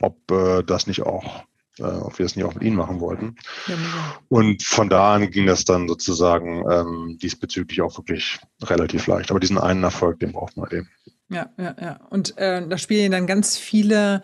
ob 0.00 0.30
äh, 0.30 0.62
das 0.62 0.86
nicht 0.86 1.02
auch 1.02 1.44
äh, 1.78 1.82
ob 1.82 2.18
wir 2.18 2.24
es 2.24 2.36
nicht 2.36 2.44
auch 2.44 2.54
mit 2.54 2.62
ihnen 2.62 2.76
machen 2.76 3.00
wollten. 3.00 3.36
Ja, 3.66 3.74
und 4.28 4.62
von 4.62 4.88
da 4.88 5.14
an 5.14 5.30
ging 5.30 5.46
das 5.46 5.64
dann 5.64 5.88
sozusagen 5.88 6.64
ähm, 6.70 7.18
diesbezüglich 7.20 7.82
auch 7.82 7.96
wirklich 7.98 8.38
relativ 8.62 9.06
leicht. 9.06 9.30
Aber 9.30 9.40
diesen 9.40 9.58
einen 9.58 9.82
Erfolg, 9.82 10.20
den 10.20 10.32
braucht 10.32 10.56
man 10.56 10.70
eben. 10.70 10.88
Ja, 11.28 11.50
ja, 11.58 11.74
ja. 11.80 12.00
Und 12.08 12.38
äh, 12.38 12.66
da 12.66 12.78
spielen 12.78 13.12
dann 13.12 13.26
ganz 13.26 13.58
viele 13.58 14.22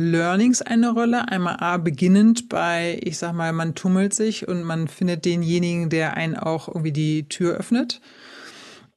Learnings 0.00 0.62
eine 0.62 0.92
Rolle. 0.92 1.26
Einmal 1.26 1.56
A, 1.58 1.76
beginnend 1.76 2.48
bei, 2.48 3.00
ich 3.02 3.18
sag 3.18 3.32
mal, 3.32 3.52
man 3.52 3.74
tummelt 3.74 4.14
sich 4.14 4.46
und 4.46 4.62
man 4.62 4.86
findet 4.86 5.24
denjenigen, 5.24 5.90
der 5.90 6.16
einen 6.16 6.36
auch 6.36 6.68
irgendwie 6.68 6.92
die 6.92 7.28
Tür 7.28 7.56
öffnet. 7.56 8.00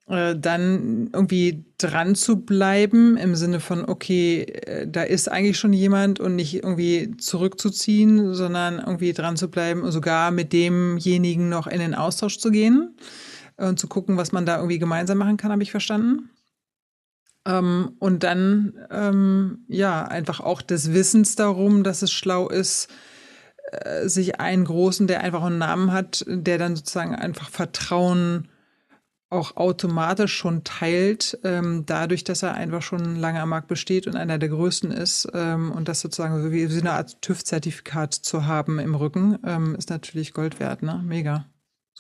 Äh, 0.08 0.36
dann 0.38 1.10
irgendwie 1.12 1.66
dran 1.80 2.14
zu 2.14 2.42
bleiben 2.42 3.18
im 3.18 3.34
Sinne 3.34 3.60
von, 3.60 3.84
okay, 3.84 4.42
äh, 4.44 4.88
da 4.88 5.02
ist 5.02 5.28
eigentlich 5.28 5.58
schon 5.58 5.74
jemand 5.74 6.20
und 6.20 6.36
nicht 6.36 6.54
irgendwie 6.54 7.18
zurückzuziehen, 7.18 8.36
sondern 8.36 8.78
irgendwie 8.78 9.14
dran 9.14 9.38
zu 9.38 9.50
bleiben 9.50 9.82
und 9.82 9.92
sogar 9.92 10.30
mit 10.30 10.54
demjenigen 10.54 11.50
noch 11.50 11.66
in 11.66 11.80
den 11.80 11.96
Austausch 11.96 12.38
zu 12.38 12.52
gehen 12.52 12.96
und 13.58 13.80
zu 13.80 13.88
gucken, 13.88 14.18
was 14.18 14.32
man 14.32 14.46
da 14.46 14.58
irgendwie 14.58 14.78
gemeinsam 14.78 15.18
machen 15.18 15.38
kann, 15.38 15.52
habe 15.52 15.64
ich 15.64 15.72
verstanden. 15.72 16.30
Ähm, 17.46 17.96
und 18.00 18.24
dann, 18.24 18.74
ähm, 18.92 19.66
ja, 19.68 20.04
einfach 20.04 20.40
auch 20.40 20.62
des 20.62 20.94
Wissens 20.94 21.36
darum, 21.36 21.84
dass 21.84 22.02
es 22.02 22.12
schlau 22.12 22.50
ist, 22.50 22.90
äh, 23.72 24.08
sich 24.08 24.40
einen 24.40 24.66
großen, 24.66 25.08
der 25.08 25.22
einfach 25.22 25.44
einen 25.44 25.58
Namen 25.58 25.92
hat, 25.92 26.24
der 26.28 26.58
dann 26.58 26.76
sozusagen 26.76 27.16
einfach 27.16 27.50
Vertrauen 27.50 28.48
auch 29.32 29.56
automatisch 29.56 30.36
schon 30.36 30.66
teilt, 30.66 31.40
ähm, 31.46 31.86
dadurch, 31.86 32.26
dass 32.26 32.44
er 32.44 32.54
einfach 32.54 32.82
schon 32.82 33.16
lange 33.16 33.42
am 33.42 33.50
Markt 33.50 33.70
besteht 33.70 34.06
und 34.06 34.18
einer 34.18 34.38
der 34.38 34.50
größten 34.50 34.92
ist. 34.92 35.28
Ähm, 35.34 35.72
und 35.72 35.88
das 35.88 36.02
sozusagen 36.02 36.52
wie, 36.52 36.70
wie 36.70 36.80
eine 36.80 36.92
Art 36.92 37.22
TÜV-Zertifikat 37.22 38.14
zu 38.14 38.46
haben 38.46 38.78
im 38.78 38.94
Rücken, 38.94 39.40
ähm, 39.46 39.76
ist 39.76 39.90
natürlich 39.90 40.34
Gold 40.34 40.60
wert, 40.60 40.84
ne? 40.84 41.02
Mega. 41.06 41.46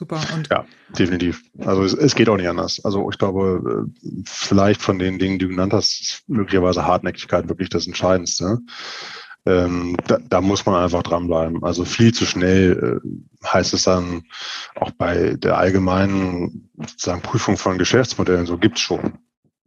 Super. 0.01 0.19
Und 0.33 0.49
ja, 0.49 0.65
definitiv. 0.97 1.43
Also 1.59 1.83
es, 1.83 1.93
es, 1.93 2.15
geht 2.15 2.27
auch 2.27 2.37
nicht 2.37 2.49
anders. 2.49 2.83
Also 2.83 3.07
ich 3.11 3.19
glaube, 3.19 3.85
äh, 3.85 4.21
vielleicht 4.25 4.81
von 4.81 4.97
den 4.97 5.19
Dingen, 5.19 5.37
die 5.37 5.45
du 5.45 5.49
genannt 5.49 5.73
hast, 5.73 6.01
ist 6.01 6.23
möglicherweise 6.27 6.87
Hartnäckigkeit 6.87 7.47
wirklich 7.49 7.69
das 7.69 7.85
Entscheidendste 7.85 8.57
ähm, 9.45 9.97
da, 10.07 10.19
da 10.29 10.41
muss 10.41 10.65
man 10.65 10.83
einfach 10.83 11.03
dranbleiben. 11.03 11.63
Also 11.63 11.85
viel 11.85 12.13
zu 12.13 12.25
schnell 12.25 13.01
äh, 13.03 13.47
heißt 13.47 13.73
es 13.73 13.83
dann 13.83 14.23
auch 14.75 14.91
bei 14.91 15.35
der 15.35 15.57
allgemeinen 15.57 16.69
sozusagen 16.77 17.21
Prüfung 17.21 17.57
von 17.57 17.77
Geschäftsmodellen, 17.77 18.45
so 18.45 18.57
gibt's 18.57 18.81
schon. 18.81 19.13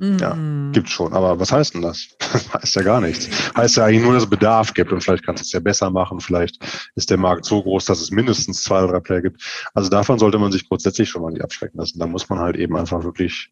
Mm. 0.05 0.19
Ja, 0.19 0.37
gibt's 0.73 0.91
schon. 0.91 1.13
Aber 1.13 1.39
was 1.39 1.53
heißt 1.53 1.75
denn 1.75 1.83
das? 1.83 2.09
Das 2.19 2.53
heißt 2.55 2.75
ja 2.77 2.83
gar 2.83 3.01
nichts. 3.01 3.29
Heißt 3.57 3.77
ja 3.77 3.85
eigentlich 3.85 4.03
nur, 4.03 4.15
dass 4.15 4.25
es 4.25 4.31
Bedarf 4.31 4.75
gibt 4.75 4.93
und 4.93 5.03
vielleicht 5.03 5.25
kannst 5.25 5.43
du 5.43 5.45
es 5.45 5.53
ja 5.53 5.61
besser 5.61 5.91
machen. 5.91 6.21
Vielleicht 6.21 6.59
ist 6.95 7.11
der 7.11 7.19
Markt 7.19 7.45
so 7.45 7.63
groß, 7.63 7.85
dass 7.87 8.01
es 8.01 8.11
mindestens 8.11 8.63
zwei 8.63 8.83
oder 8.83 8.93
drei 8.93 9.01
Player 9.01 9.23
gibt. 9.23 9.43
Also 9.75 9.89
davon 9.89 10.19
sollte 10.19 10.39
man 10.39 10.53
sich 10.53 10.69
grundsätzlich 10.69 11.09
schon 11.09 11.23
mal 11.23 11.31
nicht 11.31 11.43
abschrecken 11.43 11.79
lassen. 11.79 11.99
Da 11.99 12.07
muss 12.07 12.29
man 12.29 12.39
halt 12.39 12.57
eben 12.57 12.77
einfach 12.77 13.05
wirklich 13.05 13.51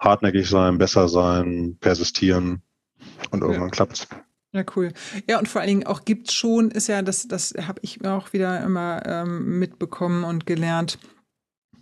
hartnäckig 0.00 0.48
sein, 0.48 0.78
besser 0.78 1.08
sein, 1.08 1.76
persistieren 1.80 2.62
und 3.30 3.42
irgendwann 3.42 3.68
ja. 3.68 3.70
klappt's. 3.70 4.08
Ja, 4.54 4.64
cool. 4.76 4.92
Ja, 5.28 5.38
und 5.38 5.48
vor 5.48 5.62
allen 5.62 5.68
Dingen 5.68 5.86
auch 5.86 6.04
gibt's 6.04 6.34
schon, 6.34 6.70
ist 6.70 6.88
ja, 6.88 7.00
das, 7.00 7.26
das 7.26 7.54
habe 7.66 7.80
ich 7.82 8.04
auch 8.04 8.34
wieder 8.34 8.62
immer 8.62 9.02
ähm, 9.06 9.58
mitbekommen 9.58 10.24
und 10.24 10.44
gelernt, 10.44 10.98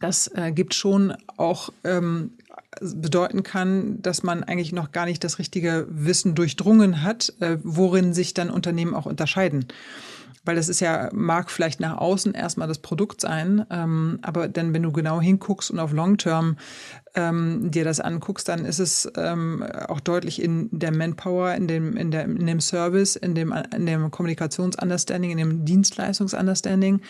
das 0.00 0.28
äh, 0.34 0.52
gibt 0.52 0.74
schon 0.74 1.14
auch 1.36 1.70
ähm, 1.84 2.38
bedeuten 2.80 3.42
kann, 3.42 4.00
dass 4.02 4.22
man 4.22 4.42
eigentlich 4.44 4.72
noch 4.72 4.92
gar 4.92 5.06
nicht 5.06 5.22
das 5.24 5.38
richtige 5.38 5.86
Wissen 5.90 6.34
durchdrungen 6.34 7.02
hat, 7.02 7.34
äh, 7.40 7.58
worin 7.62 8.14
sich 8.14 8.34
dann 8.34 8.50
Unternehmen 8.50 8.94
auch 8.94 9.06
unterscheiden 9.06 9.66
weil 10.44 10.56
das 10.56 10.68
ist 10.68 10.80
ja, 10.80 11.10
mag 11.12 11.50
vielleicht 11.50 11.80
nach 11.80 11.98
außen 11.98 12.34
erstmal 12.34 12.68
das 12.68 12.78
Produkt 12.78 13.20
sein, 13.20 13.66
ähm, 13.70 14.18
aber 14.22 14.48
dann, 14.48 14.72
wenn 14.72 14.82
du 14.82 14.92
genau 14.92 15.20
hinguckst 15.20 15.70
und 15.70 15.78
auf 15.78 15.92
Long 15.92 16.16
Term 16.16 16.56
ähm, 17.14 17.70
dir 17.70 17.84
das 17.84 18.00
anguckst, 18.00 18.48
dann 18.48 18.64
ist 18.64 18.78
es 18.78 19.10
ähm, 19.16 19.64
auch 19.88 20.00
deutlich 20.00 20.40
in 20.40 20.68
der 20.70 20.92
Manpower, 20.92 21.54
in 21.54 21.66
dem, 21.66 21.96
in, 21.96 22.10
der, 22.10 22.24
in 22.24 22.46
dem 22.46 22.60
Service, 22.60 23.16
in 23.16 23.34
dem, 23.34 23.52
in 23.74 23.86
dem 23.86 24.10
Kommunikationsunderstanding, 24.10 25.32
in 25.32 25.38
dem 25.38 25.64
Dienstleistungsunderstanding. 25.64 27.00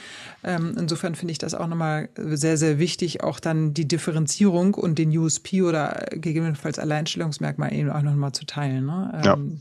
Ähm, 0.42 0.74
insofern 0.78 1.14
finde 1.14 1.32
ich 1.32 1.38
das 1.38 1.54
auch 1.54 1.66
nochmal 1.66 2.08
sehr, 2.16 2.56
sehr 2.56 2.78
wichtig, 2.78 3.22
auch 3.22 3.40
dann 3.40 3.74
die 3.74 3.86
Differenzierung 3.86 4.74
und 4.74 4.98
den 4.98 5.10
USP 5.30 5.62
oder 5.62 6.06
gegebenenfalls 6.10 6.78
Alleinstellungsmerkmal 6.78 7.72
eben 7.72 7.90
auch 7.90 8.02
nochmal 8.02 8.32
zu 8.32 8.44
teilen. 8.44 8.86
Ne? 8.86 9.20
ja. 9.24 9.34
Ähm, 9.34 9.60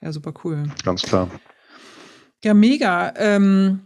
ja, 0.00 0.12
super 0.12 0.32
cool. 0.44 0.64
Ganz 0.82 1.02
klar. 1.02 1.28
Ja, 2.42 2.54
mega. 2.54 3.12
Ähm, 3.16 3.80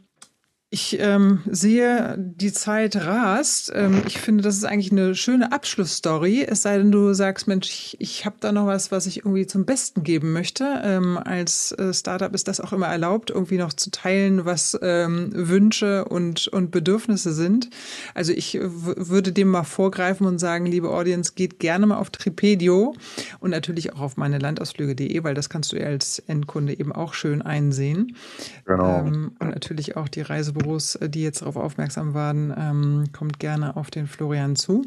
ich 0.74 0.98
ähm, 0.98 1.38
sehe, 1.48 2.16
die 2.18 2.52
Zeit 2.52 2.96
rast. 2.96 3.70
Ähm, 3.72 4.02
ich 4.08 4.18
finde, 4.18 4.42
das 4.42 4.56
ist 4.56 4.64
eigentlich 4.64 4.90
eine 4.90 5.14
schöne 5.14 5.52
Abschlussstory. 5.52 6.42
Es 6.42 6.62
sei 6.62 6.78
denn, 6.78 6.90
du 6.90 7.14
sagst, 7.14 7.46
Mensch, 7.46 7.68
ich, 7.68 7.96
ich 8.00 8.26
habe 8.26 8.34
da 8.40 8.50
noch 8.50 8.66
was, 8.66 8.90
was 8.90 9.06
ich 9.06 9.18
irgendwie 9.18 9.46
zum 9.46 9.66
Besten 9.66 10.02
geben 10.02 10.32
möchte. 10.32 10.80
Ähm, 10.82 11.16
als 11.16 11.70
äh, 11.70 11.94
Startup 11.94 12.34
ist 12.34 12.48
das 12.48 12.60
auch 12.60 12.72
immer 12.72 12.88
erlaubt, 12.88 13.30
irgendwie 13.30 13.56
noch 13.56 13.72
zu 13.72 13.92
teilen, 13.92 14.46
was 14.46 14.76
ähm, 14.82 15.30
Wünsche 15.32 16.06
und, 16.06 16.48
und 16.48 16.72
Bedürfnisse 16.72 17.32
sind. 17.32 17.70
Also 18.12 18.32
ich 18.32 18.58
würde 18.60 19.30
dem 19.30 19.48
mal 19.48 19.62
vorgreifen 19.62 20.26
und 20.26 20.40
sagen, 20.40 20.66
liebe 20.66 20.90
Audience, 20.90 21.34
geht 21.37 21.60
gerne 21.60 21.87
mal 21.87 21.98
auf 21.98 22.10
Tripedio 22.10 22.96
und 23.38 23.50
natürlich 23.50 23.92
auch 23.92 24.00
auf 24.00 24.16
meine 24.16 24.40
Landausflüge.de, 24.40 25.22
weil 25.22 25.34
das 25.34 25.48
kannst 25.48 25.70
du 25.70 25.76
ja 25.76 25.87
als 25.87 26.18
Endkunde 26.18 26.76
eben 26.76 26.90
auch 26.90 27.14
schön 27.14 27.42
einsehen. 27.42 28.16
Genau. 28.64 29.06
Ähm, 29.06 29.37
und 29.38 29.50
natürlich 29.50 29.96
auch 29.96 30.08
die 30.08 30.22
Reisebüros 30.22 30.63
Büros, 30.64 30.96
äh, 30.96 31.09
die 31.09 31.22
jetzt 31.22 31.42
darauf 31.42 31.57
aufmerksam 31.57 32.14
waren, 32.14 32.53
ähm, 32.57 33.05
kommt 33.12 33.38
gerne 33.38 33.77
auf 33.77 33.90
den 33.90 34.07
Florian 34.07 34.57
zu. 34.57 34.85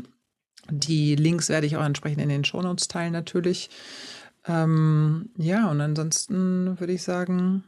Die 0.70 1.16
Links 1.16 1.50
werde 1.50 1.68
ich 1.68 1.78
auch 1.78 1.86
entsprechend 1.86 2.22
in 2.22 2.30
den 2.30 2.44
Shownotes 2.44 2.88
teilen 2.88 3.13
natürlich. 3.13 3.70
Ähm, 4.46 5.30
ja, 5.38 5.70
und 5.70 5.80
ansonsten 5.82 6.80
würde 6.80 6.94
ich 6.94 7.04
sagen, 7.04 7.63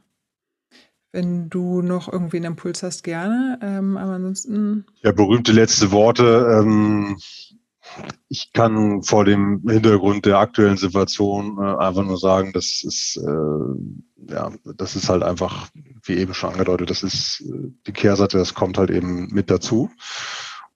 wenn 1.12 1.50
du 1.50 1.82
noch 1.82 2.12
irgendwie 2.12 2.38
einen 2.38 2.54
Impuls 2.54 2.84
hast, 2.84 3.04
gerne. 3.04 3.60
Ähm, 3.62 3.98
aber 3.98 4.13
ansonsten. 4.13 4.86
Ja, 5.02 5.12
berühmte 5.12 5.52
letzte 5.52 5.91
Worte. 5.91 6.60
Ähm, 6.62 7.17
ich 8.28 8.54
kann 8.54 9.04
vor 9.04 9.25
dem 9.25 9.63
Hintergrund 9.67 10.25
der 10.25 10.38
aktuellen 10.38 10.78
Situation 10.78 11.58
äh, 11.58 11.78
einfach 11.78 12.04
nur 12.04 12.17
sagen, 12.17 12.52
das 12.54 12.84
ist, 12.84 13.17
äh, 13.17 14.34
ja, 14.34 14.52
das 14.75 14.95
ist 14.95 15.10
halt 15.10 15.23
einfach, 15.23 15.69
wie 16.04 16.17
eben 16.17 16.34
schon 16.34 16.52
angedeutet, 16.52 16.89
das 16.89 17.04
ist 17.04 17.41
äh, 17.41 17.71
die 17.88 17.93
Kehrseite, 17.93 18.38
das 18.38 18.54
kommt 18.54 18.78
halt 18.78 18.91
eben 18.91 19.28
mit 19.34 19.49
dazu 19.49 19.89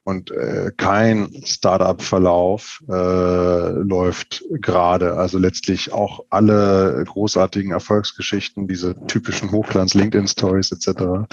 und 0.04 0.32
äh, 0.32 0.72
kein 0.76 1.30
Startup-Verlauf 1.46 2.84
äh, 2.90 3.70
läuft 3.70 4.44
gerade. 4.52 5.16
Also 5.16 5.38
letztlich 5.38 5.94
auch 5.94 6.26
alle 6.30 7.04
großartigen 7.08 7.72
Erfolgsgeschichten, 7.72 8.68
diese 8.68 8.96
typischen 9.08 9.52
Hochglanz-LinkedIn-Stories 9.52 10.72
etc., 10.72 11.28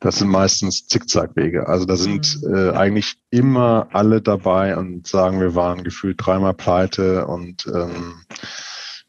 das 0.00 0.16
sind 0.16 0.28
meistens 0.28 0.86
Zickzackwege. 0.86 1.68
Also 1.68 1.84
da 1.86 1.96
sind 1.96 2.42
mhm. 2.42 2.54
äh, 2.54 2.70
eigentlich 2.70 3.16
immer 3.30 3.88
alle 3.92 4.20
dabei 4.20 4.76
und 4.76 5.06
sagen, 5.06 5.40
wir 5.40 5.54
waren 5.54 5.82
gefühlt 5.84 6.16
dreimal 6.18 6.54
pleite 6.54 7.26
und 7.26 7.66
ähm, 7.66 8.20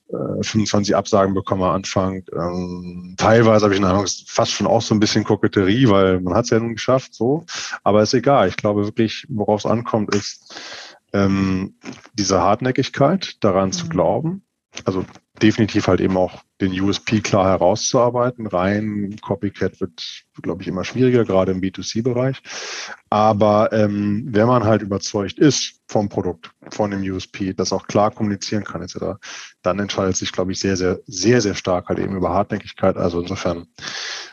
25 0.09 0.93
äh, 0.93 0.95
Absagen 0.95 1.33
bekommen 1.33 1.63
am 1.63 1.75
Anfang. 1.75 2.23
Ähm, 2.33 3.15
teilweise 3.17 3.65
habe 3.65 3.73
ich 3.73 3.79
eine 3.79 3.89
Ahnung, 3.89 4.05
fast 4.25 4.53
schon 4.53 4.67
auch 4.67 4.81
so 4.81 4.95
ein 4.95 4.99
bisschen 4.99 5.23
Koketterie, 5.23 5.89
weil 5.89 6.21
man 6.21 6.33
hat 6.33 6.45
es 6.45 6.51
ja 6.51 6.59
nun 6.59 6.73
geschafft, 6.73 7.13
so. 7.13 7.45
Aber 7.83 8.01
ist 8.01 8.13
egal. 8.13 8.47
Ich 8.47 8.57
glaube 8.57 8.85
wirklich, 8.85 9.25
worauf 9.29 9.61
es 9.61 9.65
ankommt, 9.65 10.15
ist 10.15 10.55
ähm, 11.13 11.75
diese 12.13 12.41
Hartnäckigkeit, 12.41 13.37
daran 13.41 13.69
mhm. 13.69 13.73
zu 13.73 13.89
glauben. 13.89 14.43
Also 14.85 15.05
definitiv 15.41 15.87
halt 15.87 16.01
eben 16.01 16.17
auch 16.17 16.43
den 16.61 16.79
USP 16.79 17.21
klar 17.21 17.49
herauszuarbeiten. 17.49 18.47
Rein 18.47 19.15
Copycat 19.21 19.79
wird, 19.79 20.23
glaube 20.41 20.63
ich, 20.63 20.67
immer 20.67 20.83
schwieriger, 20.83 21.23
gerade 21.23 21.51
im 21.51 21.61
B2C-Bereich. 21.61 22.41
Aber 23.09 23.71
ähm, 23.71 24.25
wenn 24.29 24.47
man 24.47 24.63
halt 24.63 24.81
überzeugt 24.81 25.37
ist 25.37 25.81
vom 25.87 26.09
Produkt, 26.09 26.51
von 26.71 26.91
dem 26.91 27.01
USP, 27.01 27.53
das 27.53 27.71
auch 27.71 27.87
klar 27.87 28.11
kommunizieren 28.11 28.63
kann, 28.63 28.81
etc., 28.81 29.19
dann 29.61 29.79
entscheidet 29.79 30.17
sich, 30.17 30.31
glaube 30.31 30.51
ich, 30.51 30.59
sehr, 30.59 30.75
sehr, 30.75 30.99
sehr, 31.05 31.41
sehr 31.41 31.55
stark 31.55 31.89
halt 31.89 31.99
eben 31.99 32.15
über 32.15 32.29
Hartnäckigkeit. 32.29 32.97
Also 32.97 33.21
insofern 33.21 33.67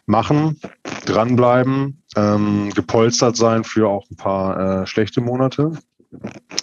machen, 0.07 0.61
dranbleiben, 1.05 2.03
ähm, 2.17 2.71
gepolstert 2.75 3.37
sein 3.37 3.65
für 3.65 3.89
auch 3.89 4.09
ein 4.11 4.17
paar 4.17 4.83
äh, 4.83 4.87
schlechte 4.87 5.21
Monate 5.21 5.73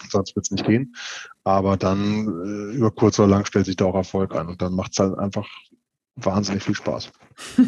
sonst 0.10 0.36
wird 0.36 0.46
es 0.46 0.52
nicht 0.52 0.66
gehen. 0.66 0.96
Aber 1.44 1.78
dann 1.78 2.28
äh, 2.28 2.76
über 2.76 2.92
kurz 2.92 3.20
oder 3.20 3.28
lang 3.28 3.46
stellt 3.46 3.66
sich 3.66 3.76
da 3.76 3.86
auch 3.86 3.96
Erfolg 3.96 4.36
ein 4.36 4.48
und 4.48 4.62
dann 4.62 4.74
macht 4.74 4.94
es 4.94 5.00
halt 5.00 5.18
einfach 5.18 5.48
wahnsinnig 6.16 6.64
viel 6.64 6.76
Spaß. 6.76 7.12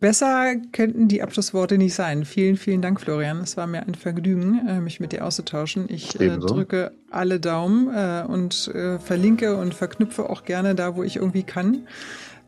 Besser 0.00 0.56
könnten 0.72 1.08
die 1.08 1.22
Abschlussworte 1.22 1.78
nicht 1.78 1.94
sein. 1.94 2.24
Vielen, 2.24 2.56
vielen 2.56 2.82
Dank, 2.82 3.00
Florian. 3.00 3.40
Es 3.40 3.56
war 3.56 3.66
mir 3.66 3.86
ein 3.86 3.94
Vergnügen, 3.94 4.66
äh, 4.66 4.80
mich 4.80 5.00
mit 5.00 5.12
dir 5.12 5.24
auszutauschen. 5.24 5.86
Ich 5.88 6.18
äh, 6.20 6.36
drücke 6.38 6.92
alle 7.10 7.40
Daumen 7.40 7.88
äh, 7.94 8.24
und 8.26 8.70
verlinke 9.00 9.56
und 9.56 9.74
verknüpfe 9.74 10.28
auch 10.28 10.44
gerne 10.44 10.74
da, 10.74 10.96
wo 10.96 11.02
ich 11.02 11.16
irgendwie 11.16 11.42
kann. 11.44 11.86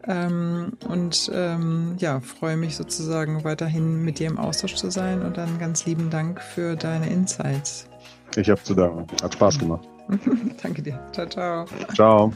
Ähm, 0.07 0.73
und 0.89 1.31
ähm, 1.33 1.95
ja, 1.99 2.21
freue 2.21 2.57
mich 2.57 2.77
sozusagen 2.77 3.45
weiterhin 3.45 4.05
mit 4.05 4.19
dir 4.19 4.27
im 4.27 4.39
Austausch 4.39 4.75
zu 4.75 4.91
sein 4.91 5.23
und 5.23 5.37
dann 5.37 5.59
ganz 5.59 5.87
lieben 5.87 6.11
Dank 6.11 6.41
für 6.41 6.77
deine 6.77 7.09
Insights. 7.09 7.89
Ich 8.37 8.51
habe 8.51 8.63
zu 8.63 8.75
danken. 8.75 9.07
Hat 9.23 9.35
Spaß 9.35 9.59
gemacht. 9.59 9.87
Danke 10.63 10.83
dir. 10.83 10.99
Ciao, 11.13 11.27
ciao. 11.27 11.67
Ciao. 11.95 12.33